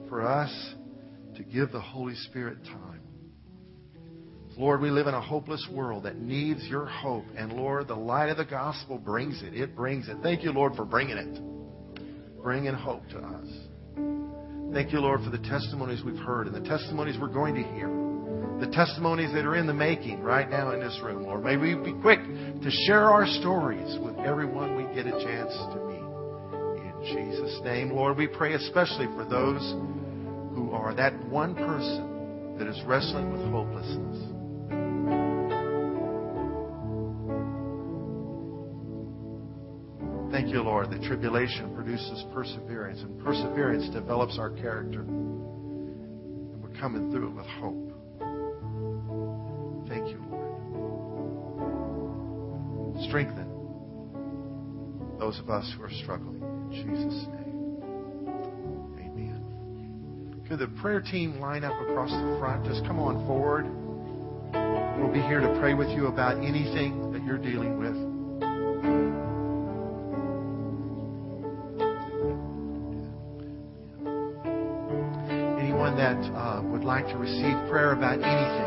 for 0.09 0.25
us 0.25 0.75
to 1.35 1.43
give 1.43 1.73
the 1.73 1.81
Holy 1.81 2.15
Spirit 2.15 2.65
time. 2.65 3.01
Lord, 4.57 4.81
we 4.81 4.91
live 4.91 5.09
in 5.09 5.15
a 5.15 5.21
hopeless 5.21 5.67
world 5.73 6.05
that 6.05 6.19
needs 6.19 6.63
your 6.69 6.87
hope. 6.87 7.25
And 7.37 7.53
Lord, 7.53 7.89
the 7.89 7.97
light 7.97 8.29
of 8.29 8.37
the 8.37 8.45
gospel 8.45 8.97
brings 8.97 9.43
it. 9.43 9.53
It 9.53 9.75
brings 9.75 10.09
it. 10.09 10.19
Thank 10.23 10.45
you, 10.45 10.53
Lord, 10.53 10.77
for 10.77 10.85
bringing 10.85 11.17
it. 11.19 12.41
Bringing 12.41 12.75
hope 12.75 13.09
to 13.09 13.19
us. 13.19 13.49
Thank 14.73 14.93
you, 14.93 15.01
Lord, 15.01 15.25
for 15.25 15.31
the 15.31 15.43
testimonies 15.49 16.05
we've 16.05 16.17
heard 16.17 16.47
and 16.47 16.55
the 16.55 16.69
testimonies 16.69 17.17
we're 17.21 17.27
going 17.27 17.57
to 17.57 17.63
hear. 17.75 18.06
The 18.61 18.69
testimonies 18.73 19.33
that 19.35 19.45
are 19.45 19.57
in 19.57 19.67
the 19.67 19.75
making 19.75 20.23
right 20.23 20.49
now 20.49 20.73
in 20.73 20.81
this 20.81 20.99
room, 21.03 21.25
Lord. 21.25 21.45
May 21.45 21.57
we 21.59 21.75
be 21.75 21.93
quick 22.01 22.21
to 22.21 22.71
share 22.87 23.05
our 23.05 23.27
stories 23.27 23.99
with 24.01 24.17
everyone 24.19 24.77
we 24.77 24.85
get 24.95 25.07
a 25.07 25.11
chance 25.11 25.53
to 25.53 25.85
meet. 25.85 25.97
In 26.83 26.95
Jesus' 27.05 27.61
name, 27.65 27.91
Lord, 27.91 28.17
we 28.17 28.27
pray 28.27 28.55
especially 28.55 29.07
for 29.15 29.25
those 29.25 29.61
who 30.55 30.71
are 30.73 30.95
that 30.95 31.13
one 31.29 31.55
person 31.55 32.57
that 32.59 32.67
is 32.67 32.83
wrestling 32.87 33.31
with 33.31 33.43
hopelessness. 33.51 34.33
Thank 40.33 40.49
you, 40.49 40.63
Lord, 40.63 40.91
that 40.91 41.03
tribulation 41.03 41.75
produces 41.75 42.25
perseverance, 42.33 43.01
and 43.01 43.23
perseverance 43.23 43.89
develops 43.91 44.39
our 44.39 44.51
character. 44.51 45.01
And 45.01 46.63
we're 46.63 46.79
coming 46.81 47.11
through 47.11 47.29
it 47.29 47.35
with 47.35 47.47
hope. 47.47 47.96
Strengthen 53.09 53.47
those 55.19 55.39
of 55.39 55.49
us 55.51 55.73
who 55.77 55.83
are 55.83 55.91
struggling. 56.03 56.43
In 56.43 56.71
Jesus' 56.73 57.27
name. 57.29 57.79
Amen. 58.99 60.45
Could 60.49 60.59
the 60.59 60.69
prayer 60.81 61.01
team 61.01 61.41
line 61.41 61.65
up 61.65 61.73
across 61.89 62.11
the 62.11 62.37
front? 62.39 62.65
Just 62.65 62.85
come 62.85 62.99
on 62.99 63.27
forward. 63.27 63.67
We'll 64.99 65.13
be 65.13 65.21
here 65.21 65.41
to 65.41 65.59
pray 65.61 65.75
with 65.75 65.89
you 65.91 66.07
about 66.07 66.39
anything 66.39 67.13
that 67.13 67.23
you're 67.25 67.39
dealing 67.39 67.79
with. 67.79 67.95
Anyone 75.61 75.97
that 75.97 76.17
uh, 76.35 76.63
would 76.65 76.85
like 76.85 77.07
to 77.09 77.17
receive 77.17 77.69
prayer 77.71 77.93
about 77.93 78.15
anything, 78.15 78.67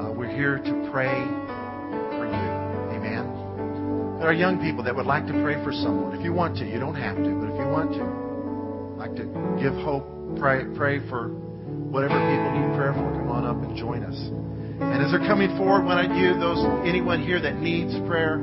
uh, 0.00 0.12
we're 0.12 0.28
here 0.28 0.58
to 0.58 0.90
pray. 0.92 1.53
There 4.24 4.32
are 4.32 4.40
young 4.40 4.56
people 4.56 4.82
that 4.84 4.96
would 4.96 5.04
like 5.04 5.26
to 5.26 5.34
pray 5.44 5.62
for 5.62 5.70
someone. 5.70 6.16
If 6.16 6.24
you 6.24 6.32
want 6.32 6.56
to, 6.56 6.64
you 6.64 6.80
don't 6.80 6.96
have 6.96 7.12
to, 7.12 7.28
but 7.44 7.52
if 7.52 7.60
you 7.60 7.68
want 7.68 7.92
to, 7.92 8.04
like 8.96 9.12
to 9.20 9.28
give 9.60 9.76
hope, 9.84 10.08
pray, 10.40 10.64
pray 10.72 10.96
for 11.12 11.28
whatever 11.92 12.16
people 12.16 12.50
need 12.56 12.72
prayer 12.72 12.96
for, 12.96 13.04
come 13.20 13.28
on 13.28 13.44
up 13.44 13.60
and 13.60 13.76
join 13.76 14.00
us. 14.00 14.16
And 14.80 15.04
as 15.04 15.12
they're 15.12 15.28
coming 15.28 15.52
forward, 15.60 15.84
why 15.84 16.00
don't 16.00 16.16
you, 16.16 16.40
those 16.40 16.56
anyone 16.88 17.20
here 17.20 17.36
that 17.36 17.60
needs 17.60 17.92
prayer, 18.08 18.40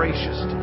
gracious 0.00 0.40
to 0.50 0.59